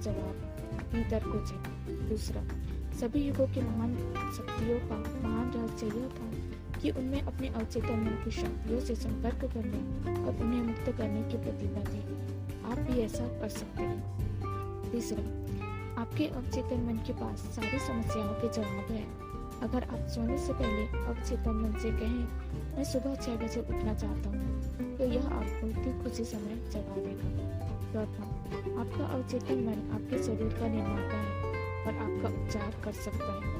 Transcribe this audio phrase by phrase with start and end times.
[0.00, 0.36] जवाब,
[0.92, 2.42] भीतर खोजें दूसरा,
[3.00, 3.94] सभी युगों के महान
[4.36, 9.44] शक्तियों का महान रहस्य यह था कि उनमें अपने अवचेतन मन की शक्तियों से संपर्क
[9.54, 9.80] करने
[10.16, 12.02] और उन्हें मुक्त करने की प्रतिभा थी
[12.64, 15.22] आप भी ऐसा कर सकते हैं। तीसरा,
[16.02, 19.02] आपके अवचेतन मन के पास सारी समस्याओं के जवाब है।
[19.62, 22.24] अगर आप सोने से पहले अवचेतन मन से कहें,
[22.76, 27.47] मैं सुबह छह बजे उठना चाहता हूँ तो यह आपको ठीक उसी समय जगा देगा।
[27.92, 28.24] चौथा
[28.80, 31.32] आपका अवचेतन मन आपके शरीर का निर्माता है
[31.84, 33.56] और आपका उपचार कर सकता है।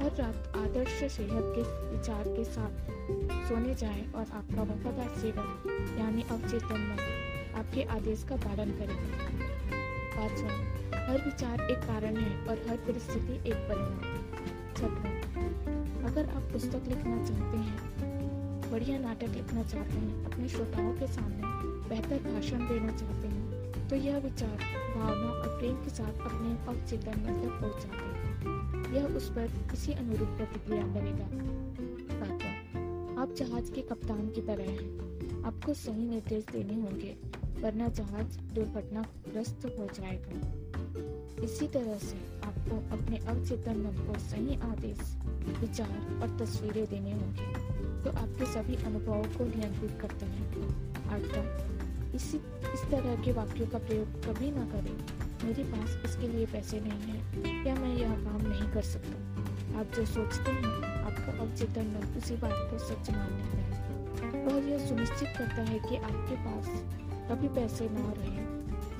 [0.00, 2.72] हर रात आदर्श सेहत के विचार के साथ
[3.48, 5.50] सोने जाएँ और आपका वफादार सेवक,
[6.00, 7.00] यानी अवचेतन मन,
[7.58, 9.08] आपके आदेश का पालन करेगा
[10.16, 10.52] पांचवा
[11.00, 14.04] हर विचार एक कारण है और हर परिस्थिति एक परिणाम
[14.76, 15.10] छठवा,
[16.08, 21.58] अगर आप पुस्तक लिखना चाहते हैं, बढ़िया नाटक लिखना चाहते हैं, अपने श्रोताओं के सामने
[21.88, 23.29] बेहतर भाषण देना चाहते हैं
[23.90, 24.56] तो यह विचार
[24.96, 29.92] भावना और प्रेम के साथ अपने अवचेतन मन तक पहुंचाते हैं। यह उस पर इसी
[29.92, 31.26] अनुरूप प्रतिक्रिया बनेगा।
[32.18, 37.16] करेगा आप जहाज़ के कप्तान की तरह हैं। आपको सही निर्देश देने होंगे,
[37.60, 45.00] वरना जहाज़ दुर्घटनाग्रस्त हो जाएगा। इसी तरह से आपको अपने अवचेतन मन को सही आदेश,
[45.60, 47.52] विचार और तस्वीरें देने होंगे
[48.04, 50.48] तो आपके सभी अनुभवों को नियंत्रित करते हैं।
[51.10, 51.79] आठवां
[52.14, 52.36] इसी,
[52.74, 54.94] इस तरह के वाक्यों का प्रयोग कभी ना करें।
[55.44, 57.18] मेरे पास इसके लिए पैसे नहीं है,
[57.66, 62.36] या मैं यह काम नहीं कर सकता। आप जो सोचते हैं, आपका अवचेतन मन उसी
[62.36, 66.66] बात को सच मान लेता है। वह यह सुनिश्चित करता है कि आपके पास
[67.30, 68.48] कभी पैसे ना रहे,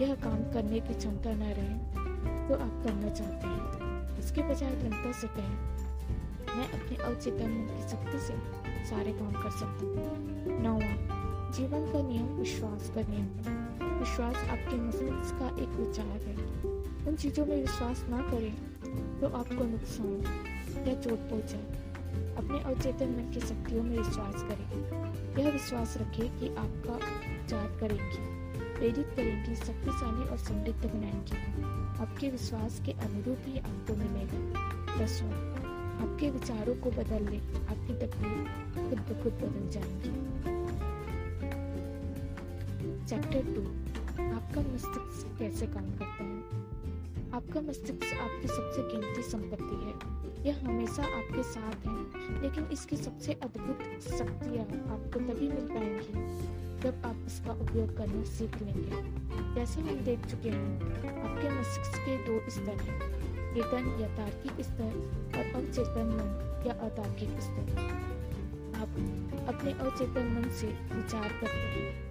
[0.00, 1.74] यह काम करने की क्षमता न रहे
[2.48, 5.56] तो आप करना चाहते हैं। इसके बजाय दृढ़ता से कहें,
[6.50, 8.34] मैं अपने अवचेतन मन की शक्ति से
[8.86, 10.92] सारे काम कर सकता हूँ। नौवा
[11.60, 16.36] जीवन का नियम विश्वास का नियम है विश्वास आपके मस्तिष्क का एक विचार है।
[17.08, 21.58] उन चीज़ों में विश्वास ना करें तो आपको नुकसान या चोट पहुँचे
[22.36, 24.64] अपने अवचेतन मन की शक्तियों में विश्वास करें।
[25.38, 28.24] यह विश्वास रखें कि आपका उपचार करेंगी,
[28.74, 31.62] प्रेरित करेंगी, शक्तिशाली और समृद्ध बनाएँगी।
[32.02, 34.40] आपके विश्वास के अनुरूप ही आपको मिलेगा।
[34.96, 35.36] दसवा
[36.00, 40.19] आपके विचारों को बदल ले आपकी तकलीफ़ खुद ब खुद बदल जाएँगी।
[43.10, 43.60] चैप्टर टू
[44.24, 46.36] आपका मस्तिष्क कैसे काम करता है?
[47.34, 49.94] आपका मस्तिष्क आपकी सबसे कीमती संपत्ति है।
[50.46, 53.82] यह हमेशा आपके साथ है, लेकिन इसकी सबसे अद्भुत
[54.18, 56.12] शक्तियाँ आपको तभी मिल पाएँगी
[56.80, 59.02] जब आप इसका उपयोग करना सीख लेंगे।
[59.54, 60.82] जैसे हम देख चुके हैं,
[61.22, 63.00] आपके मस्तिष्क के दो स्तर हैं,
[63.54, 64.94] चेतन या तार्किक स्तर
[65.38, 67.78] और अवचेतन मन या अतार्किक स्तर।
[68.76, 68.88] आप
[69.54, 72.09] अपने अवचेतन मन से विचार करते हैं।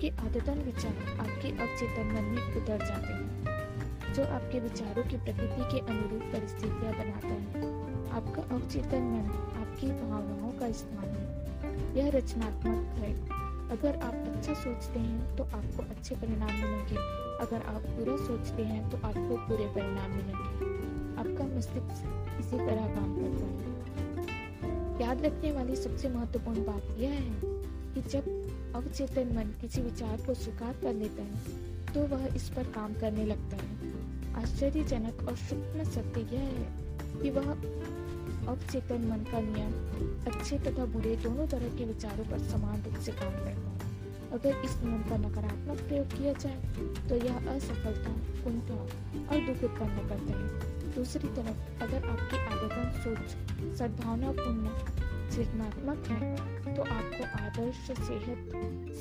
[0.00, 5.64] आपके आदतन विचार आपके अवचेतन मन में उतर जाते हैं, जो आपके विचारों की प्रकृति
[5.72, 7.64] के अनुरूप परिस्थितियाँ बनाता है।
[8.10, 9.28] आपका अवचेतन मन
[9.60, 13.12] आपकी भावनाओं का स्थान है। यह रचनात्मक है।
[13.70, 16.96] अगर आप अच्छा सोचते हैं तो आपको अच्छे परिणाम मिलेंगे।
[17.44, 20.72] अगर आप बुरा सोचते हैं तो आपको बुरे परिणाम मिलेंगे।
[21.20, 27.60] आपका मस्तिष्क इसी तरह काम करता है। याद रखने वाली सबसे महत्वपूर्ण बात यह है
[27.94, 28.29] कि जब
[28.80, 33.24] अवचेतन मन किसी विचार को स्वीकार कर लेता है तो वह इस पर काम करने
[33.26, 33.72] लगता है।
[34.34, 36.66] आश्चर्यजनक और सूक्ष्म सत्य यह है
[37.22, 37.50] कि वह
[38.48, 39.72] अवचेतन मन का नियम,
[40.26, 43.88] अच्छे तथा बुरे दोनों तरह के विचारों पर समान रूप से काम करता है।
[44.32, 46.58] अगर इस नियम का नकारात्मक प्रयोग किया जाए
[47.08, 48.12] तो यह असफलता,
[48.44, 53.28] कुंठा और दुख उत्पन्न करता है। दूसरी तरफ़, अगर आपकी आदतन सोच,
[53.78, 54.64] सद्भावनापूर्ण,
[55.30, 56.32] सृजनात्मक है
[56.70, 58.40] तो आपको आदर्श सेहत,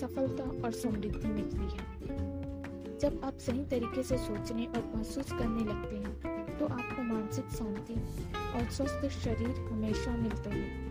[0.02, 1.88] सफलता और समृद्धि मिलती है।
[3.00, 7.94] जब आप सही तरीके से सोचने और महसूस करने लगते हैं तो आपको मानसिक शांति
[8.54, 10.88] और स्वस्थ शरीर हमेशा मिलते हैं।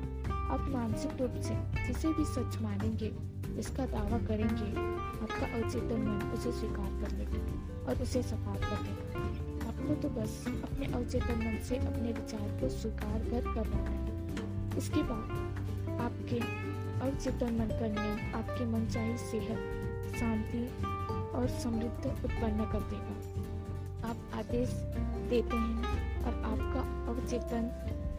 [0.50, 1.54] आप मानसिक रूप से
[1.86, 3.10] जिसे भी सच मानेंगे,
[3.58, 4.70] इसका दावा करेंगे,
[5.22, 7.40] आपका अवचेतन मन उसे स्वीकार कर लेगा
[7.84, 9.26] और उसे सफार कर देगा
[9.68, 15.02] आपको तो बस अपने अवचेतन मन से अपने विचार को स्वीकार कर करना है। इसके
[15.02, 16.40] बाद आपके
[17.02, 20.62] अवचेतन मन का नियम आपके मनचाही सेहत, शांति
[21.34, 24.68] और समृद्ध उत्पन्न कर देगा। आप आदेश
[25.30, 27.70] देते हैं और आपका अवचेतन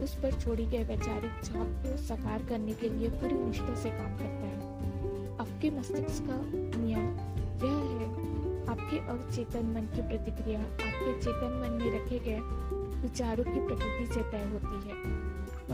[0.02, 4.16] उस पर छोड़ी गई वैचारिक छाप को साकार करने के लिए पूरी निष्ठा से काम
[4.18, 6.40] करता है। आपके मस्तिष्क का
[6.78, 7.06] नियम
[7.64, 8.08] यह है,
[8.66, 12.40] आपके अवचेतन मन की प्रतिक्रिया, आपके चेतन मन में रखे गए
[13.02, 15.19] विचारों की प्रकृति से तय होती है।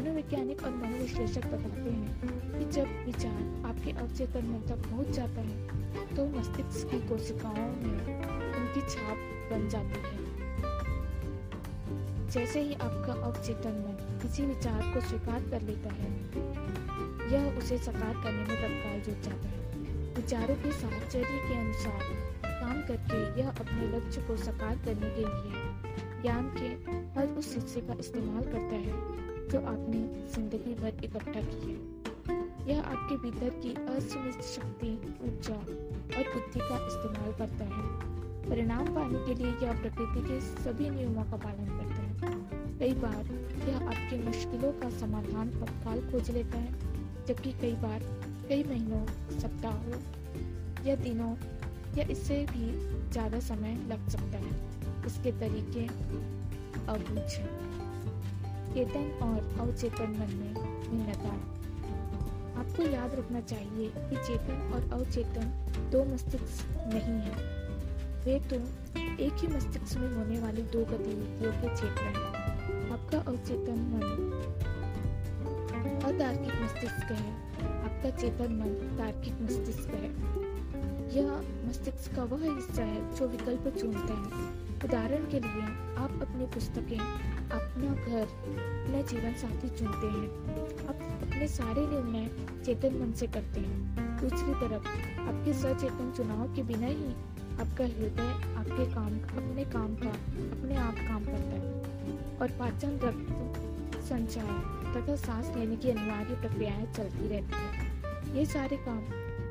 [0.06, 2.11] मनोवैज्ञानिक और मनोविश्लेषक बताते हैं
[2.50, 5.56] कि जब विचार आपके अवचेतन मन तक पहुँच जाता है
[6.17, 7.97] तो मस्तिष्क की कोशिकाओं में
[8.53, 10.19] उनकी छाप बन जाती है।
[12.31, 16.11] जैसे ही आपका अवचेतन मन किसी विचार को स्वीकार कर लेता है,
[17.32, 19.58] यह उसे साकार करने में तत्काल जुट जाता है।
[20.14, 22.00] विचारों के साहचर्य के अनुसार
[22.44, 26.69] काम करके यह अपने लक्ष्य को साकार करने के लिए ज्ञान के
[27.19, 29.98] हर उस हिस्से का इस्तेमाल करता है। जो आपने
[30.34, 31.94] ज़िंदगी भर इकट्ठा की है।
[32.69, 34.88] यह आपके भीतर की असीमित शक्ति,
[35.22, 38.14] ऊर्जा और बुद्धि का इस्तेमाल करता है।
[38.48, 42.34] परिणाम पाने के लिए यह प्रकृति के सभी नियमों का पालन करता है।
[42.78, 43.25] कई बार
[43.69, 46.72] यह आपकी मुश्किलों का समाधान तत्काल खोज लेता है,
[47.28, 48.00] जबकि कई बार
[48.48, 49.04] कई महीनों,
[49.38, 50.00] सप्ताहों
[50.87, 51.34] या दिनों
[51.98, 52.70] या इससे भी
[53.12, 55.87] ज़्यादा समय लग सकता है। इसके तरीके
[56.87, 57.31] अबूझ
[58.76, 61.28] चेतन और अवचेतन मन में भिन्नता
[62.61, 65.46] आपको याद रखना चाहिए कि चेतन और अवचेतन
[65.90, 67.37] दो मस्तिष्क नहीं है।
[68.25, 68.56] वे तो
[69.25, 74.05] एक ही मस्तिष्क में होने वाली दो गतिविधियों के क्षेत्र हैं। आपका अवचेतन मन
[76.05, 77.32] अतार्किक मस्तिष्क है।
[77.84, 80.11] आपका चेतन मन तार्किक मस्तिष्क है।
[81.17, 81.32] यह
[81.69, 85.62] मस्तिष्क का वह हिस्सा है जो विकल्प चुनता है। उदाहरण के लिए,
[85.96, 90.28] आप अपनी पुस्तकें अपना घर, अपना जीवन साथी चुनते हैं।
[90.88, 92.31] आप अपने सारे निर्णय
[92.64, 94.88] चेतन मन से करते हैं। दूसरी तरफ़,
[95.20, 97.12] आपके सचेतन चुनाव के बिना ही
[97.60, 101.76] आपका हृदय आपके काम, अपने काम का, अपने आप काम करता है।
[102.43, 107.87] और पाचन रक्त संचार तथा सांस लेने की अनिवार्य प्रक्रियाएँ चलती रहती है।
[108.38, 108.98] ये सारे काम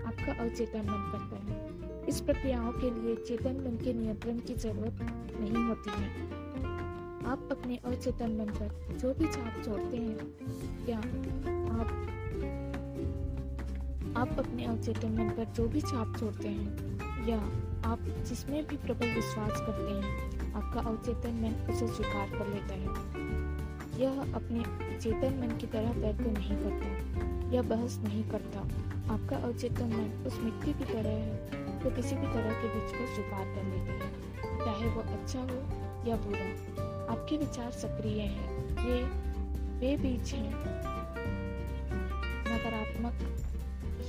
[0.07, 1.75] आपका अवचेतन मन करता है।
[2.07, 4.97] इस प्रक्रियाओं के लिए चेतन मन के नियंत्रण की ज़रूरत
[5.39, 6.35] नहीं होती है।
[7.25, 10.17] आप अपने अचेतन मन पर जो भी छाप छोड़ते हैं,
[10.89, 10.97] या
[11.75, 11.89] आप
[14.17, 17.37] आप अपने अवचेतन मन पर जो भी छाप छोड़ते हैं, या
[17.91, 22.87] आप जिसमें भी प्रबल विश्वास करते हैं, आपका अवचेतन मन उसे स्वीकार कर लेता है।
[23.99, 24.63] यह अपने
[24.99, 28.59] चेतन मन की तरह तर्क नहीं करता, या बहस नहीं करता।
[29.13, 32.91] आपका अवचेतन मन उस मिट्टी की तरह है, जो तो किसी भी तरह के बीज
[32.91, 34.09] को स्वीकार कर लेती है,
[34.65, 35.59] चाहे वो अच्छा हो
[36.09, 39.03] या बुरा। आपके विचार सक्रिय हैं। ये
[39.79, 40.53] वे बीज हैं।
[42.47, 43.13] नकारात्मक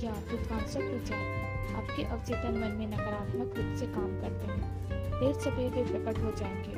[0.03, 4.87] या विध्वंसक विचार आपके अवचेतन मन में नकारात्मक रूप से काम करते हैं।
[5.19, 6.71] देर सवेर वे प्रकट हो जाएँगे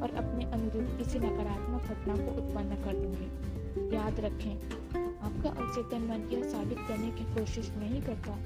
[0.00, 3.54] और अपने अनुरूप किसी नकारात्मक घटना को उत्पन्न कर देंगे।
[3.96, 4.56] याद रखें,
[5.20, 8.36] आपका अवचेतन मन यह साबित करने की कोशिश नहीं करता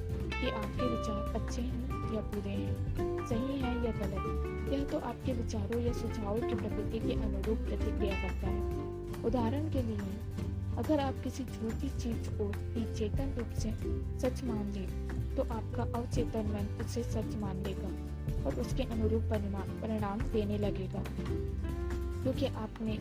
[0.41, 4.58] कि आपके विचार अच्छे हैं या बुरे हैं। सही है या गलत?
[4.73, 9.83] यह तो आपके विचारों या सुझावों की प्रकृति के अनुरूप प्रतिक्रिया करता है। उदाहरण के
[9.83, 9.99] लिए,
[10.79, 12.53] अगर आप किसी झूठी चीज़ को
[12.95, 13.71] चेतन रूप से
[14.21, 14.87] सच मान ले
[15.37, 17.91] तो आपका अवचेतन मन उसे सच मान लेगा
[18.45, 21.03] और उसके अनुरूप परिणाम देने लगेगा।
[22.23, 22.99] क्योंकि आपने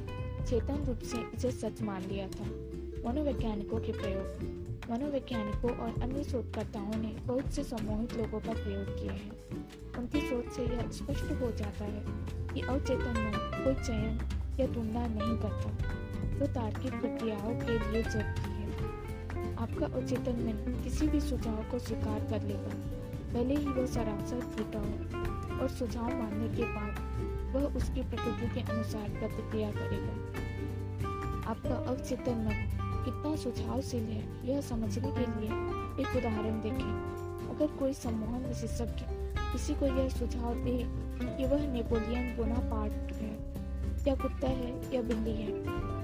[0.48, 6.96] चेतन रूप से इसे सच मान लिया था। मनोवैज्ञानिकों के प्रयोग। मनोवैज्ञानिकों और अन्य शोधकर्ताओं
[7.02, 9.32] ने बहुत से सम्मोहित लोगों पर प्रयोग किए हैं।
[9.98, 12.04] उनकी सोच से यह स्पष्ट हो जाता है
[12.54, 14.20] कि अवचेतन मन कोई चयन
[14.60, 15.70] या तुलना नहीं करता,
[16.40, 22.20] जो तार्किक प्रक्रियाओं के लिए ज़रूरी है। आपका अवचेतन मन किसी भी सुझाव को स्वीकार
[22.20, 22.74] कर लेगा,
[23.34, 27.06] भले ही वह सरासर टूटा हो, और सुझाव मानने के बाद
[27.56, 30.16] वह उसकी प्रकृति के अनुसार प्रतिक्रिया करेगा।
[31.52, 35.50] आपका अवचेतन मन कितना सुझावशील है, यह समझने के लिए
[36.02, 39.06] एक उदाहरण देखें। अगर कोई सम्मोहन विशेषज्ञ
[39.52, 40.78] किसी को यह सुझाव दे
[41.20, 43.32] कि वह नेपोलियन बोनापार्ट है,
[44.08, 45.52] या कुत्ता है, या बिल्ली है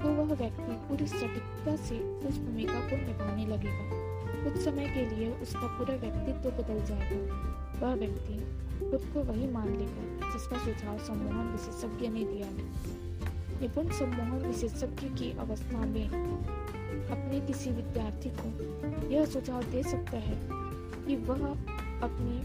[0.02, 4.02] तो वह व्यक्ति पूरी सटीकता से उस भूमिका को निभाने लगेगा।
[4.44, 7.38] कुछ समय के लिए उसका पूरा व्यक्तित्व तो बदल जाएगा।
[7.82, 8.34] वह व्यक्ति
[8.80, 12.50] खुद को वही मान लेगा जिसका सुझाव सम्मोहन विशेषज्ञ ने दिया
[13.60, 16.63] निपुण सम्मोहन विशेषज्ञ की अवस्था में
[17.10, 20.36] अपने किसी विद्यार्थी को यह सुझाव दे सकता है
[21.06, 21.46] कि वह
[22.02, 22.42] अपनी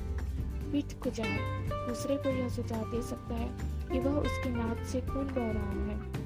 [0.71, 1.37] पीठ को जाए।
[1.69, 3.49] दूसरे को यह सुझाव दे सकता है
[3.91, 6.19] कि वह उसकी नाक से खून बह रहा है।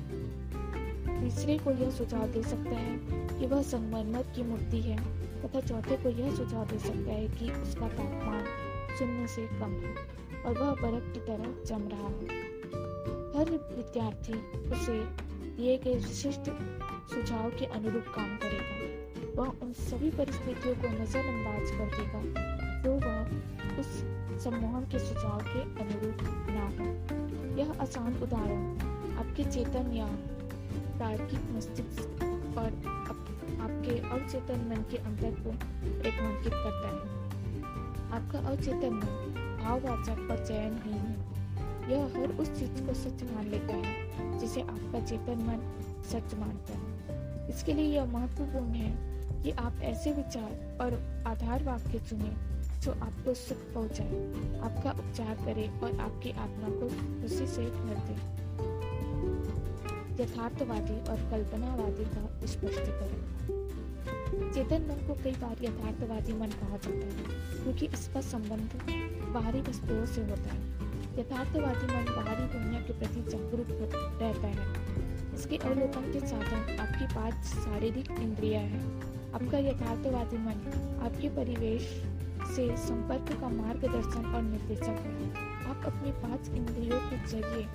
[1.21, 2.97] तीसरे को यह सुझाव दे सकता है
[3.39, 4.97] कि वह संगमरमर की मूर्ति है
[5.41, 8.45] तथा चौथे को यह सुझाव दे सकता है कि उसका तापमान
[8.99, 9.95] शून्य से कम है
[10.45, 12.41] और वह बर्फ़ की तरह जम रहा है।
[13.35, 14.33] हर विद्यार्थी
[14.71, 14.99] उसे
[15.55, 16.49] दिए गए विशिष्ट
[17.09, 22.21] सुझाव के अनुरूप काम करेगा। वह उन सभी परिस्थितियों को नजरअंदाज कर देगा
[22.83, 23.87] तो वह उस
[24.43, 26.17] सम्मोहन के सुझाव के अनुरूप
[26.49, 26.85] ना हो।
[27.57, 28.63] यह आसान उदाहरण,
[29.17, 30.07] आपके चेतन या
[30.99, 32.23] तार्किक मस्तिष्क
[32.57, 32.67] और
[33.61, 35.51] आपके अवचेतन मन के अंतर को
[36.03, 37.21] रेखांकित करता है।
[38.11, 41.33] आपका अवचेतन मन भाववाचक और चयनहीन है।
[41.91, 45.69] यह हर उस चीज़ को सच मान लेता है, जिसे आपका चेतन मन
[46.03, 46.92] सच मानता है।
[47.49, 50.93] इसके लिए यह महत्वपूर्ण है कि आप ऐसे विचार और
[51.27, 52.31] आधार वाक्य चुने
[52.81, 56.87] जो आपको सुख पहुँचाए। आपका उपचार करे और आपकी आत्मा को
[57.21, 58.15] खुशी से भर दे।
[60.23, 63.31] यथार्थवादी और कल्पनावादी का स्पष्टीकरण
[64.53, 68.69] चेतन मन को कई बार यथार्थवादी मन कहा जाता है, क्योंकि इसका संबंध
[69.33, 70.61] बाहरी वस्तुओं से होता है।
[71.19, 73.67] यथार्थवादी मन बाहरी दुनिया के प्रति जागरूक
[74.21, 74.82] रहता है।
[75.43, 78.79] इसके अवलोकन के साधन आपकी पाँच शारीरिक इंद्रिया है।
[79.33, 80.59] आपका यथार्थवादी मन,
[81.05, 81.87] आपके परिवेश
[82.51, 85.27] से संपर्क का मार्गदर्शन और निर्देशक है।
[85.69, 87.65] आप अपनी पाँच इंद्रियों के ज़रिए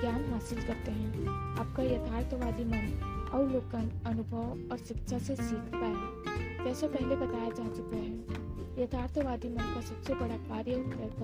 [0.00, 1.28] ज्ञान हासिल करते हैं।
[1.60, 2.84] आपका यथार्थवादी मन,
[3.32, 9.72] अवलोकन, अनुभव और शिक्षा से सीखता है। जैसा पहले बताया जा चुका है, यथार्थवादी मन
[9.74, 10.76] का सबसे बड़ा कार्य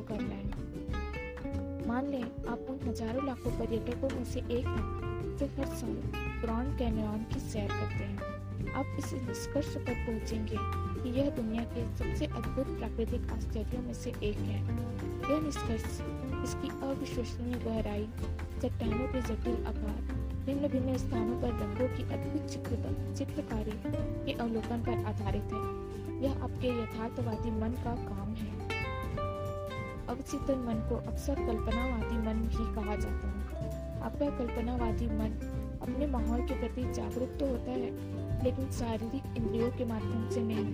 [0.09, 5.08] करना है। मान लें, आप उन हज़ारों लाखों पर्यटकों में से एक हैं।
[5.39, 5.91] जो हर साल
[6.41, 10.57] ग्रांड कैनियन की सैर करते हैं। आप इस निष्कर्ष पर पहुँचेंगे
[11.03, 14.63] कि यह दुनिया के सबसे अद्भुत प्राकृतिक आश्चर्यों में से एक है।
[15.31, 15.85] यह निष्कर्ष,
[16.45, 18.09] इसकी अविश्वसनीय गहराई,
[18.63, 20.01] चट्टानों के जटिल आकार
[20.47, 22.51] भिन्न भिन्न स्थानों पर रंगों की अद्भुत
[23.19, 23.73] चित्रकारी
[24.27, 25.67] के अवलोकन पर आधारित है।
[26.23, 28.69] यह आपके यथार्थवादी मन का काम है।
[30.09, 33.48] अवचेतन मन को अक्सर कल्पनावादी मन भी कहा जाता है।
[34.03, 35.33] आपका कल्पनावादी मन
[35.83, 37.91] अपने माहौल के प्रति जागरूक तो होता है,
[38.45, 40.67] लेकिन शारीरिक इंद्रियों के माध्यम से नहीं।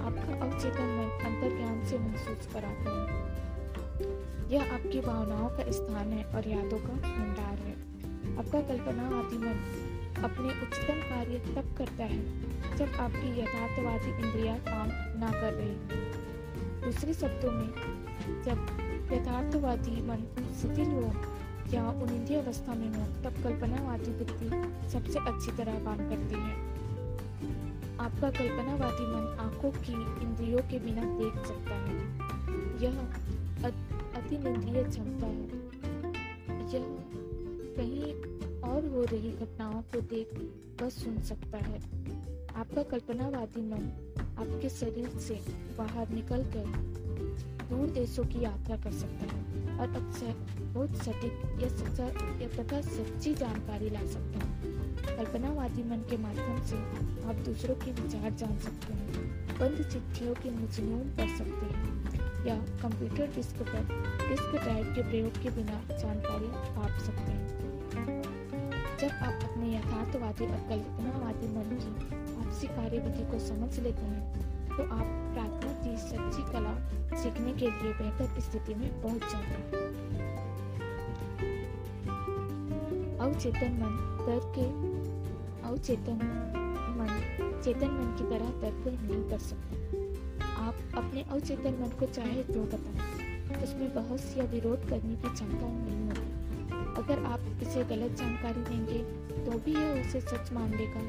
[0.00, 3.24] आपका अवचेतन मन अंतर ज्ञान से महसूस कराता है।
[4.52, 7.74] यह आपकी भावनाओं का स्थान है और यादों का भंडार है।
[8.38, 9.58] आपका कल्पना आदि मन
[10.24, 12.20] अपने उच्चतम कार्य तब करता है,
[12.76, 14.88] जब आपकी यथार्थवादी इंद्रिया काम
[15.20, 15.76] ना कर रही।
[16.84, 17.68] दूसरे शब्दों में,
[18.44, 18.58] जब
[19.12, 20.24] यथार्थवादी मन
[20.60, 21.12] शिथिल हो
[21.74, 24.48] या उनिंदी अवस्था में हो तब कल्पनावादी बुद्धि
[24.90, 26.54] सबसे अच्छी तरह काम करती है।
[27.98, 31.94] आपका कल्पनावादी मन आँखों की इंद्रियों के बिना देख सकता है।
[32.82, 33.00] यह
[34.16, 35.44] अति निंद्रिय क्षमता है।
[36.74, 36.84] यह
[37.76, 38.12] कहीं
[38.60, 40.34] और हो रही घटनाओं को देख
[40.82, 41.80] व सुन सकता है।
[42.56, 43.88] आपका कल्पनावादी मन
[44.38, 45.40] आपके शरीर से
[45.78, 46.66] बाहर निकलकर
[47.70, 50.34] दूर देशों की यात्रा कर सकता है और अक्सर
[50.74, 52.04] बहुत सटीक या सच्चा
[52.40, 54.74] या तथा सच्ची जानकारी ला सकता है।
[55.16, 56.76] कल्पनावादी मन के माध्यम से
[57.28, 59.24] आप दूसरों के विचार जान सकते हैं,
[59.58, 63.82] बंद चिट्ठियों के मुजनून पढ़ सकते हैं, या कंप्यूटर डिस्क पर
[64.28, 67.44] डिस्क ड्राइव के प्रयोग के बिना जानकारी पाप सकते हैं।
[69.00, 71.90] जब आप अपने यथार्थवादी और कल्पनावादी मन की
[72.36, 74.22] आपसी कार्यविधि को समझ लेते हैं
[74.68, 76.74] तो आप प्रार्थना की सच्ची कला
[77.22, 79.84] सीखने के लिए बेहतर स्थिति में पहुँच जाते हैं।
[83.18, 83.94] अवचेतन मन
[84.26, 84.66] तर्क के,
[85.68, 86.18] अवचेतन
[86.98, 92.42] मन, चेतन मन की तरह तर्क नहीं कर सकता। आप अपने अवचेतन मन को चाहे
[92.42, 96.34] तो बताएँ, उसमें बहस या विरोध करने की क्षमता नहीं होती।
[97.02, 98.98] अगर आप इसे गलत जानकारी देंगे
[99.44, 101.00] तो भी यह उसे सच मान लेगा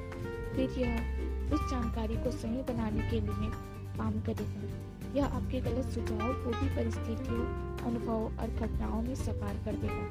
[0.55, 4.85] फिर यह उस जानकारी को सही बनाने के लिए काम करेगा
[5.15, 7.45] यह आपके गलत सुझाव को भी परिस्थितियों
[7.85, 10.05] अनुभव और घटनाओं में सकार कर देगा।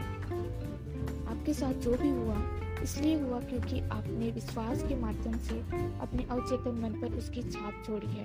[1.30, 2.36] आपके साथ जो भी हुआ,
[2.82, 5.58] इसलिए हुआ क्योंकि आपने विश्वास के माध्यम से
[6.00, 8.24] अपने अवचेतन मन पर उसकी छाप छोड़ी है।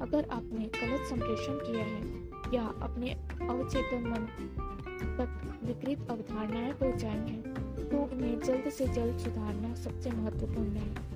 [0.00, 3.10] अगर आपने गलत संप्रेषण किया है या अपने
[3.48, 4.26] अवचेतन मन
[5.18, 11.13] तक विकृत अवधारणाएँ पहुंचाई हैं तो उन्हें जल्द से जल्द सुधारना सबसे महत्वपूर्ण है।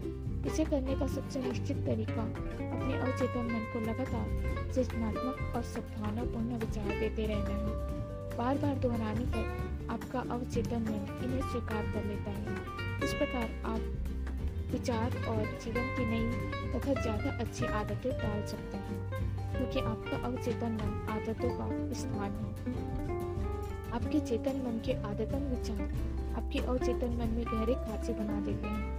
[0.49, 6.89] इसे करने का सबसे निश्चित तरीका अपने अवचेतन मन को लगातार सृजनात्मक और सद्भावनापूर्ण विचार
[7.01, 12.57] देते रहना है। बार बार दोहराने पर आपका अवचेतन मन इन्हें स्वीकार कर लेता है।
[13.05, 13.81] इस प्रकार आप
[14.73, 16.25] विचार और जीवन की नई
[16.73, 18.99] तथा ज़्यादा अच्छी आदतें डाल सकते हैं,
[19.53, 22.51] क्योंकि आपका अवचेतन मन आदतों का स्थान है।
[23.93, 25.83] आपके चेतन मन के आदतन विचार
[26.37, 28.98] आपके अवचेतन मन में गहरे खांचे बना देते हैं।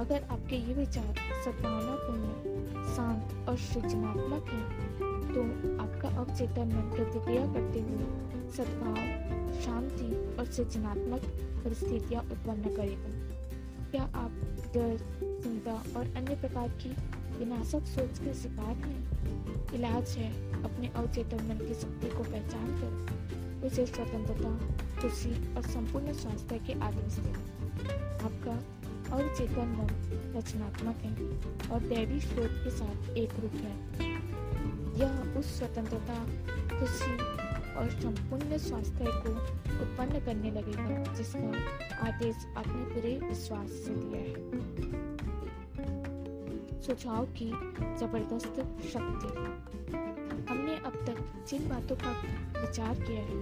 [0.00, 1.14] अगर आपके ये विचार
[1.44, 4.66] सद्भावनापूर्ण शांत और सृजनात्मक हैं
[5.32, 5.42] तो
[5.82, 8.06] आपका अवचेतन मन प्रतिक्रिया करते हुए
[8.50, 8.96] सद्भाव,
[9.60, 11.26] शांति और सृजनात्मक
[11.64, 13.10] परिस्थितियाँ उत्पन्न करेगा।
[13.90, 14.40] क्या आप
[14.74, 14.96] डर,
[15.42, 16.90] चिंता और अन्य प्रकार की
[17.38, 19.72] विनाशक सोच के शिकार हैं?
[19.74, 24.58] इलाज है अपने अवचेतन मन की शक्ति को पहचान कर, उसे स्वतंत्रता,
[25.00, 27.40] खुशी और संपूर्ण स्वास्थ्य के आदेश देना।
[28.24, 28.60] आपका
[29.12, 29.88] और चेतन मन
[30.36, 31.12] रचनात्मक है
[31.70, 34.10] और दैवी स्रोत के साथ एक रूप है।
[35.00, 36.24] यह उस स्वतंत्रता,
[36.78, 37.40] खुशी
[37.74, 39.30] और संपूर्ण स्वास्थ्य को
[39.82, 41.52] उत्पन्न करने लगेगा, जिसका
[42.06, 44.50] आदेश अपने पूरे विश्वास से दिया है।
[46.82, 47.50] सुझाव की
[47.98, 48.54] ज़बरदस्त
[48.92, 49.28] शक्ति।
[50.50, 52.12] हमने अब तक जिन बातों का
[52.60, 53.38] विचार किया है,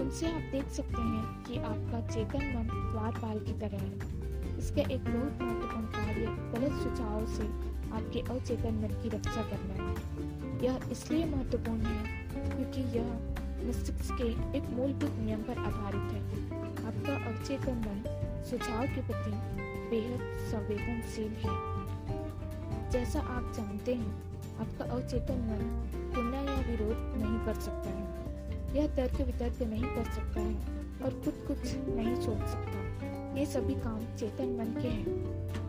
[0.00, 4.13] उनसे आप देख सकते हैं कि आपका चेतन मन द्वारपाल की तरह है।
[4.64, 7.46] इसका एक बहुत महत्वपूर्ण कार्य गलत सुझाव से
[7.94, 13.12] आपके अचेतन मन की रक्षा करना है। यह इसलिए महत्वपूर्ण है क्योंकि यह
[13.68, 16.22] मस्तिष्क के एक मूलभूत नियम पर आधारित है।
[16.86, 18.02] आपका अवचेतन मन
[18.50, 19.30] सुझाव के प्रति
[19.90, 24.14] बेहद संवेदनशील है। जैसा आप जानते हैं,
[24.60, 30.12] आपका अवचेतन मन तुलना या विरोध नहीं कर सकता है। यह तर्क वितर्क नहीं कर
[30.12, 30.54] सकता है
[31.04, 33.03] और खुद कुछ नहीं सोच सकता।
[33.34, 35.06] ये सभी काम चेतन मन के हैं।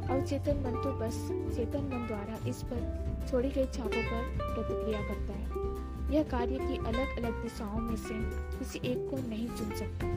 [0.09, 1.15] अवचेतन मन तो बस
[1.55, 2.81] चेतन मन द्वारा इस पर
[3.29, 5.75] छोड़ी गई छापों पर प्रतिक्रिया करता है।
[6.15, 8.13] यह कार्य की अलग अलग दिशाओं में से
[8.59, 10.07] किसी एक को नहीं चुन सकता।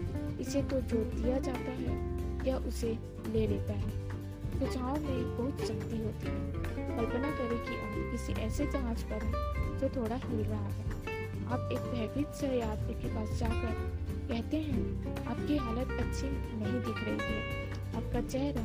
[0.40, 1.96] इसे तो जो दिया जाता है,
[2.46, 3.90] यह उसे ले लेता है।
[4.58, 6.52] सुझाव में बहुत शक्ति होती है।
[6.98, 10.84] कल्पना करें कि आप किसी ऐसे जहाज़ पर हैं जो थोड़ा हिल रहा है।
[11.46, 14.80] आप एक भयभीत से यात्री के पास जाकर कहते हैं,
[15.26, 18.62] आपकी हालत अच्छी नहीं दिख रही है। आपका चेहरा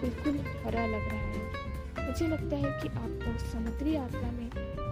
[0.00, 4.48] बिल्कुल हरा लग रहा है। मुझे लगता है कि आप तो समुद्री यात्रा में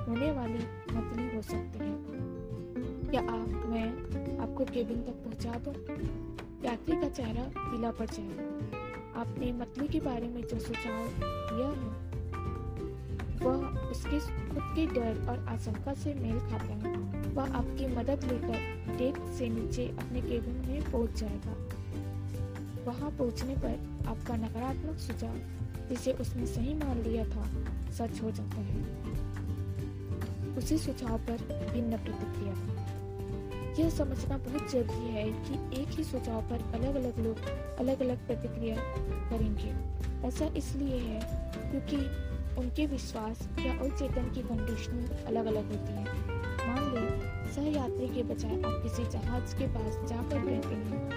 [0.07, 1.99] होने वाली मतली हो सकते हैं।
[3.11, 3.87] क्या आप, मैं
[4.39, 5.75] आपको केबिन तक पहुँचा दूँ?
[6.65, 12.09] यात्री का चेहरा पीला पड़ जाएगा आपने मतली के बारे में जो सुझाव दिया है,
[13.43, 16.97] वह उसके खुद के डर और आशंका से मेल खाता है।
[17.33, 21.53] वह आपकी मदद लेकर डेक से नीचे अपने केबिन में पहुँच जाएगा।
[22.85, 25.37] वहाँ पहुँचने पर आपका नकारात्मक सुझाव,
[25.89, 27.45] जिसे उसने सही मान लिया था,
[27.93, 28.83] सच हो जाता है।
[30.57, 32.55] उसी सुझाव पर भिन्न प्रतिक्रिया।
[33.79, 37.39] यह समझना बहुत ज़रूरी है कि एक ही सुझाव पर अलग अलग लोग
[37.79, 38.77] अलग अलग प्रतिक्रिया
[39.31, 39.75] करेंगे।
[40.29, 41.21] ऐसा इसलिए है
[41.71, 41.97] क्योंकि
[42.61, 46.10] उनके विश्वास या अवचेतन की कंडीशनिंग अलग अलग होती है।
[47.51, 51.11] लें सह यात्री के बजाय आप किसी जहाज़ के पास जाकर कहते हैं।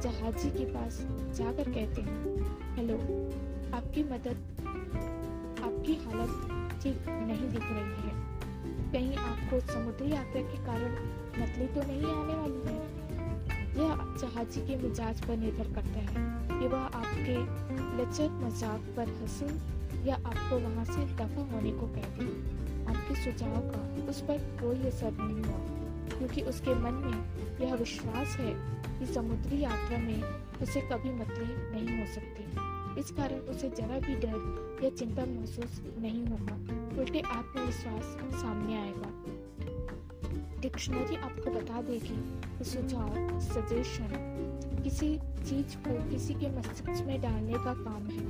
[0.00, 0.98] जहाजी के पास
[1.34, 2.94] जाकर कहते हैं, हेलो,
[3.76, 4.36] आपकी मदद,
[5.64, 6.48] आपकी हालत
[6.82, 8.14] ठीक नहीं दिख रही है।
[8.92, 10.92] कहीं आपको समुद्री यात्रा के कारण
[11.42, 13.06] मतली तो नहीं आने वाली है?
[13.78, 17.38] यह जहाजी के मिजाज पर निर्भर करता है कि वह आपके
[18.02, 19.46] लचक मज़ाक पर हंसे
[20.08, 24.86] या आपको वहाँ से दफ़ा होने को कहते हैं आपके सुझाव का उस पर कोई
[24.88, 28.54] असर नहीं हुआ, क्योंकि उसके मन में यह विश्वास है
[28.98, 30.22] कि समुद्री यात्रा में
[30.62, 32.44] उसे कभी मतली नहीं हो सकती।
[33.00, 36.54] इस कारण उसे जरा भी डर या चिंता महसूस नहीं होगा।
[37.00, 38.04] उल्टे आत्मविश्वास
[38.42, 39.10] सामने आएगा।
[40.60, 42.16] डिक्शनरी आपको बता देगी
[42.58, 44.12] कि सुझाव, सजेशन
[44.84, 48.24] किसी चीज़ को किसी के मस्तिष्क में डालने का काम है।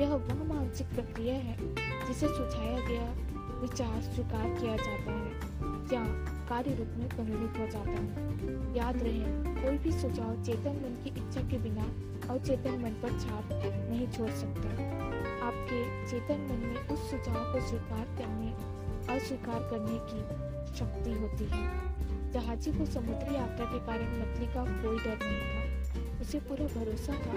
[0.00, 1.56] यह वह मानसिक प्रक्रिया है
[2.06, 3.31] जिसे सुझाया गया
[3.62, 5.52] विचार स्वीकार किया जाता है।
[5.92, 6.04] या
[6.48, 8.32] कार्य रूप में परिणित हो जाता है।
[8.76, 11.84] याद रहे, कोई भी सुझाव चेतन मन की इच्छा के बिना
[12.28, 13.44] अवचेतन मन पर छाप
[13.90, 14.68] नहीं छोड़ सकता।
[15.46, 18.52] आपके चेतन मन में उस सुझाव को स्वीकार करने,
[19.14, 20.42] अस्वीकार करने की
[20.78, 21.92] शक्ति होती है।
[22.32, 27.12] जहाजी को समुद्री यात्रा के कारण मछली का कोई डर नहीं था। उसे पूरा भरोसा
[27.12, 27.34] था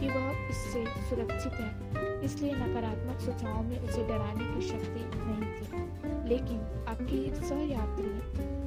[0.00, 1.85] कि वह इससे सुरक्षित है।
[2.24, 8.08] इसलिए नकारात्मक सुझाव में उसे डराने की शक्ति नहीं थी। लेकिन आपके सहयात्री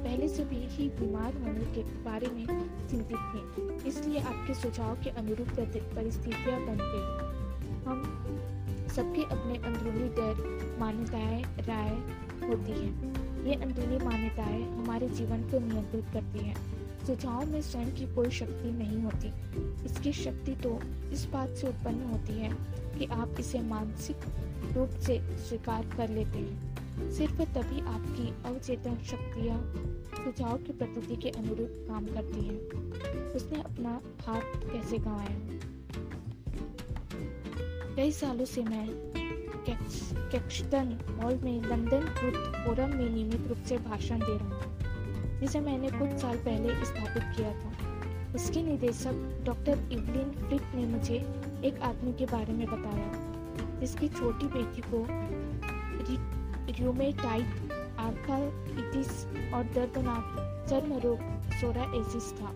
[0.02, 2.46] पहले से भी ही बीमार होने के बारे में
[2.90, 5.48] चिंतित थे, इसलिए आपके सुझाव के अनुरूप
[5.94, 7.28] परिस्थितियाँ बन गई।
[7.86, 8.02] हम
[8.96, 11.90] सबके अपने अंदरूनी डर मान्यताएँ राय
[12.48, 16.56] होती हैं। ये अंदरूनी मान्यताएँ हमारे जीवन को नियंत्रित करती हैं।
[17.06, 19.32] सुझाव में स्वयं की कोई शक्ति नहीं होती।
[19.86, 20.78] इसकी शक्ति तो
[21.12, 22.50] इस बात से उत्पन्न होती है
[23.00, 24.24] कि आप इसे मानसिक
[24.76, 29.58] रूप से स्वीकार कर लेते हैं। सिर्फ़ तभी आपकी अवचेतन शक्तियाँ
[30.14, 32.58] सुझाव की प्रकृति के अनुरूप काम करती हैं।
[33.32, 35.38] उसने अपना हाथ कैसे गंवाया?
[37.96, 38.86] कई सालों से मैं
[39.66, 45.60] कैक्सटन हॉल में लंदन ट्रुथ फोरम में नियमित रूप से भाषण दे रहा हूँ, जिसे
[45.60, 47.70] मैंने कुछ साल पहले स्थापित किया था।
[48.34, 51.18] इसके निदेशक डॉक्टर इवलिन फ्लिप ने मुझे
[51.64, 53.08] एक आदमी के बारे में बताया,
[53.80, 55.04] जिसकी छोटी बेटी को
[56.70, 61.18] र्यूमेटाइट आर्थराइटिस और दर्दनाक चर्म रोग
[61.52, 62.52] सोराएसिस था।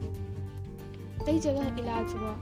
[1.27, 2.35] कई जगह इलाज हुआ,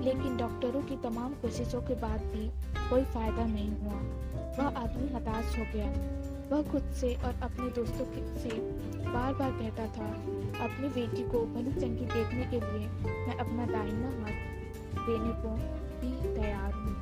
[0.00, 2.48] लेकिन डॉक्टरों की तमाम कोशिशों के बाद भी
[2.90, 3.98] कोई फ़ायदा नहीं हुआ।
[4.58, 5.88] वह आदमी हताश हो गया।
[6.50, 8.04] वह खुद से और अपने दोस्तों
[8.38, 8.50] से
[9.08, 10.06] बार बार कहता था,
[10.64, 12.88] अपनी बेटी को भली चंगी देखने के लिए
[13.26, 14.38] मैं अपना दाहिना हाथ
[15.06, 15.50] देने को
[16.00, 16.94] भी तैयार हूँ।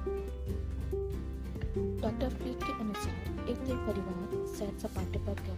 [2.01, 5.57] डॉक्टर फ्रीड के अनुसार एक दिन परिवार सैर सपाटे पर गया।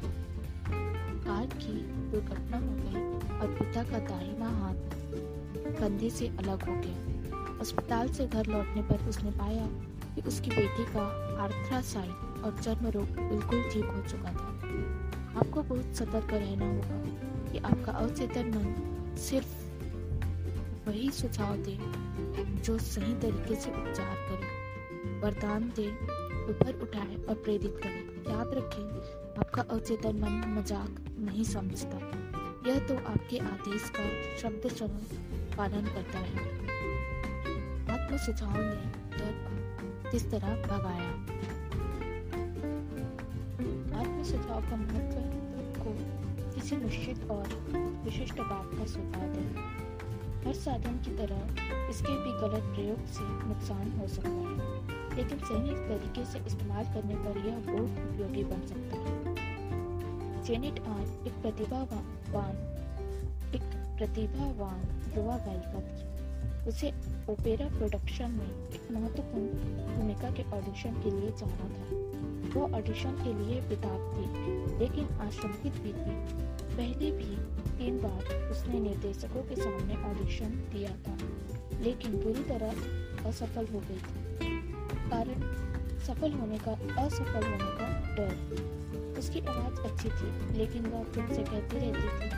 [1.25, 1.75] कार की
[2.11, 8.27] दुर्घटना हो गई और पिता का दाहिना हाथ कंधे से अलग हो गया। अस्पताल से
[8.27, 9.67] घर लौटने पर उसने पाया
[10.15, 11.03] कि उसकी बेटी का
[11.43, 14.49] आर्थरासाइट और चर्म रोग बिल्कुल ठीक हो चुका था।
[15.41, 19.57] आपको बहुत सतर्क रहना होगा कि आपका अवचेतन मन सिर्फ़
[20.89, 21.77] वही सुझाव दे
[22.59, 25.89] जो सही तरीके से उपचार करे। वरदान दे
[26.51, 28.87] ऊपर उठाए और प्रेरित करे। याद रखें,
[29.41, 31.99] आपका अवचेतन मन मज़ाक नहीं समझता।
[32.69, 34.05] यह तो आपके आदेश का
[34.37, 34.63] शब्द
[35.57, 36.47] पालन करता है।
[37.91, 38.87] आत्म सुझाव ने
[39.19, 41.11] डर को किस तरह भगाया?
[44.01, 45.19] आत्म सुझाव का महत्व
[45.81, 45.91] को
[46.55, 47.47] किसी निश्चित और
[48.05, 49.78] विशिष्ट बात का सुझाव है
[50.49, 55.71] हर साधन की तरह इसके भी गलत प्रयोग से नुकसान हो सकता है। लेकिन सही
[55.71, 62.57] तरीके से इस्तेमाल करने पर यह बहुत उपयोगी बन सकता है। जेनेट आर एक प्रतिभावान
[63.55, 63.63] एक
[63.99, 64.81] प्रतिभावान
[65.17, 66.91] युवा गायिका थी। उसे
[67.33, 69.47] ओपेरा प्रोडक्शन में एक महत्वपूर्ण
[69.97, 72.09] भूमिका के ऑडिशन के लिए जाना था।
[72.61, 76.39] वो ऑडिशन के लिए बेताब थी, लेकिन आशंकित भी थी।
[76.77, 81.17] पहले भी तीन बार उसने निर्देशकों के सामने ऑडिशन दिया था,
[81.81, 84.27] लेकिन पूरी तरह असफल हो गई थी।
[85.11, 85.41] कारण,
[85.99, 91.43] सफल होने का, असफल होने का डर। उसकी आवाज़ अच्छी थी, लेकिन वह खुद से
[91.43, 92.31] कहती रहती थी,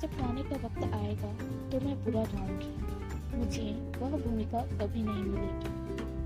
[0.00, 1.32] जब गाने का वक्त आएगा
[1.70, 3.66] तो मैं बुरा गाऊँगी मुझे
[3.98, 5.70] वह भूमिका कभी नहीं मिलेगी।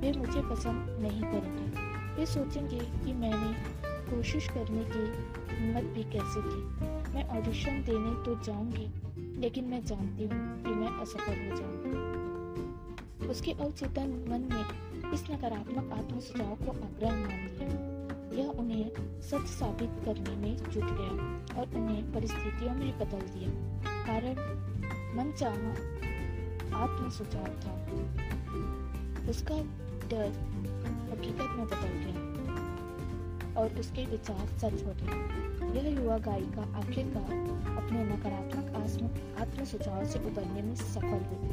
[0.01, 1.85] वे मुझे पसंद नहीं करेंगे।
[2.17, 3.53] वे सोचेंगे कि मैंने
[4.11, 5.05] कोशिश करने की
[5.55, 6.86] हिम्मत भी कैसे की।
[7.17, 8.87] मैं ऑडिशन देने तो जाऊँगी,
[9.41, 15.93] लेकिन मैं जानती हूँ कि मैं असफल हो जाऊँगी। उसके अवचेतन मन में इस नकारात्मक
[15.93, 18.91] आत्म सुझाव को आग्रह मान लिया। यह उन्हें
[19.23, 21.13] सच साबित करने में जुट गया
[21.61, 23.51] और उन्हें परिस्थितियों में बदल दिया।
[24.07, 24.35] कारण
[25.17, 25.57] मन चाह
[26.83, 27.75] आत्म सुझाव था।
[29.31, 29.59] उसका
[30.11, 30.29] डर
[31.11, 37.33] हकीकत में बदल गया और उसके विचार सच हो गए। यह युवा गायिका आखिरकार
[37.77, 38.67] अपने नकारात्मक
[39.41, 41.49] आत्म सुझाव से उबरने में सफल हुई।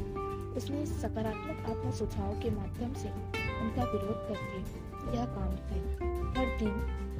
[0.56, 3.08] उसने सकारात्मक आत्म सुझाव के माध्यम से
[3.60, 4.58] उनका विरोध करके
[5.16, 6.06] यह काम किया।
[6.40, 6.70] हर दिन,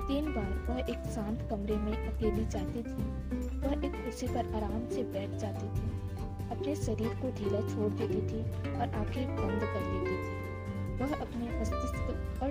[0.08, 3.10] तीन बार वह एक शांत कमरे में अकेली जाती थी।
[3.58, 5.90] वह एक कुर्सी पर आराम से बैठ जाती थी।
[6.50, 8.40] अपने शरीर को ढीला छोड़ देती थी
[8.74, 10.33] और आँखें बंद कर लेती थी।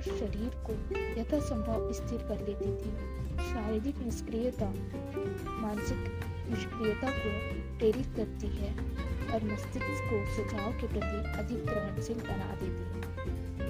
[0.04, 0.74] शरीर को
[1.22, 2.92] यथासंभव स्थिर कर लेती थी।
[3.44, 4.70] शारीरिक निष्क्रियता,
[5.62, 6.12] मानसिक
[6.50, 7.32] निष्क्रियता को
[7.78, 8.72] प्रेरित करती है
[9.34, 13.02] और मस्तिष्क को सुझाव के प्रति अधिक ग्रहणशील बना देती है।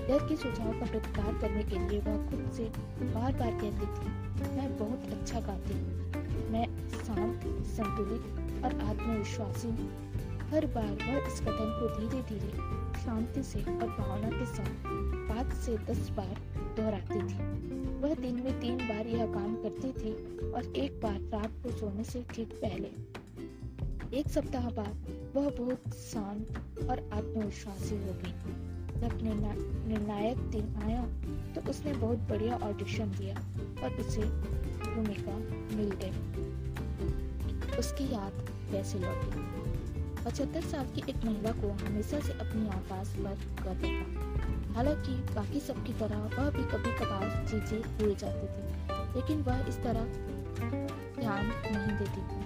[0.07, 2.63] डर के सुझाव का प्रतिकार करने के लिए वह खुद से
[3.03, 4.09] बार बार कहती थी,
[4.55, 9.91] मैं बहुत अच्छा गाती हूँ। मैं शांत, संतुलित और आत्मविश्वासी हूँ।
[10.51, 12.51] हर बार वह इस कथन को धीरे धीरे
[13.03, 15.02] शांति से और भावना के साथ
[15.33, 16.35] पाँच से दस बार
[16.77, 17.37] दोहराती थी।
[18.01, 20.11] वह दिन में तीन बार यह काम करती थी
[20.49, 22.89] और एक बार रात को सोने से ठीक पहले।
[24.19, 28.33] एक सप्ताह बाद वह बहुत शांत और आत्मविश्वासी हो गई।
[29.01, 29.13] जब
[29.87, 31.01] निर्णायक दिन आया
[31.55, 33.35] तो उसने बहुत बढ़िया ऑडिशन दिया
[33.83, 34.23] और उसे
[34.85, 35.37] भूमिका
[35.77, 36.13] मिल गई।
[37.79, 38.35] उसकी याद
[38.71, 39.41] कैसे लौटी?
[40.25, 44.22] पचहत्तर साल की एक महिला को हमेशा से अपनी आवाज़ पर गर्व था।
[44.75, 48.63] हालाँकि बाकी सबकी तरह वह भी कभी कभार चीज़ें भूल जाती थी,
[49.15, 50.03] लेकिन वह इस तरह
[51.19, 52.39] ध्यान नहीं देती थी।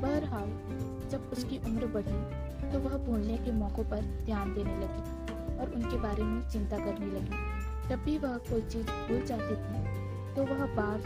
[0.00, 0.48] बहरहाल,
[1.10, 2.18] जब उसकी उम्र बढ़ी
[2.70, 5.02] तो वह भूलने के मौकों पर ध्यान देने लगी
[5.56, 9.78] और उनके बारे में चिंता करने लगी। जब भी वह कोई चीज़ भूल जाती थी
[10.34, 10.98] तो वह बार,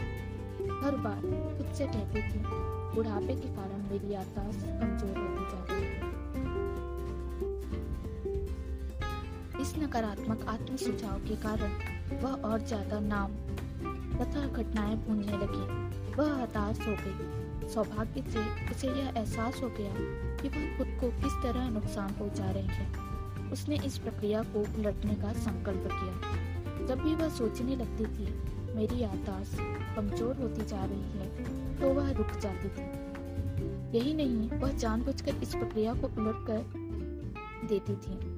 [0.83, 1.21] हर बार
[1.57, 2.39] खुद से कहती थी,
[2.95, 5.59] बुढ़ापे के कारण मेरी याददाश्त कमज़ोर होती जा
[9.89, 11.71] नकारात्मक आत्म सुझाव के कारण
[12.21, 13.31] वह और ज़्यादा नाम
[14.17, 19.93] तथा घटनाएँ भूलने लगी। वह हताश हो गई। सौभाग्य से उसे यह एहसास हो गया
[20.41, 25.15] कि वह खुद को किस तरह नुकसान पहुँचा रही है। उसने इस प्रक्रिया को उलटने
[25.15, 28.31] का संकल्प किया। जब भी वह सोचने लगती थी,
[28.75, 29.57] मेरी याददाश्त
[29.95, 35.55] कमज़ोर होती जा रही है तो वह रुक जाती थी। यही नहीं, वह जानबूझकर इस
[35.55, 38.37] प्रक्रिया को उलट कर देती थी।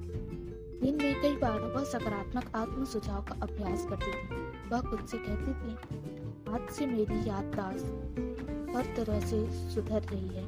[0.82, 5.18] दिन में कई बार वह सकारात्मक आत्म सुझाव का अभ्यास करती थी। वह खुद से
[5.18, 5.74] कहती थी,
[6.52, 7.84] आज से मेरी याददाश्त
[8.76, 10.44] हर तरह से सुधर रही है।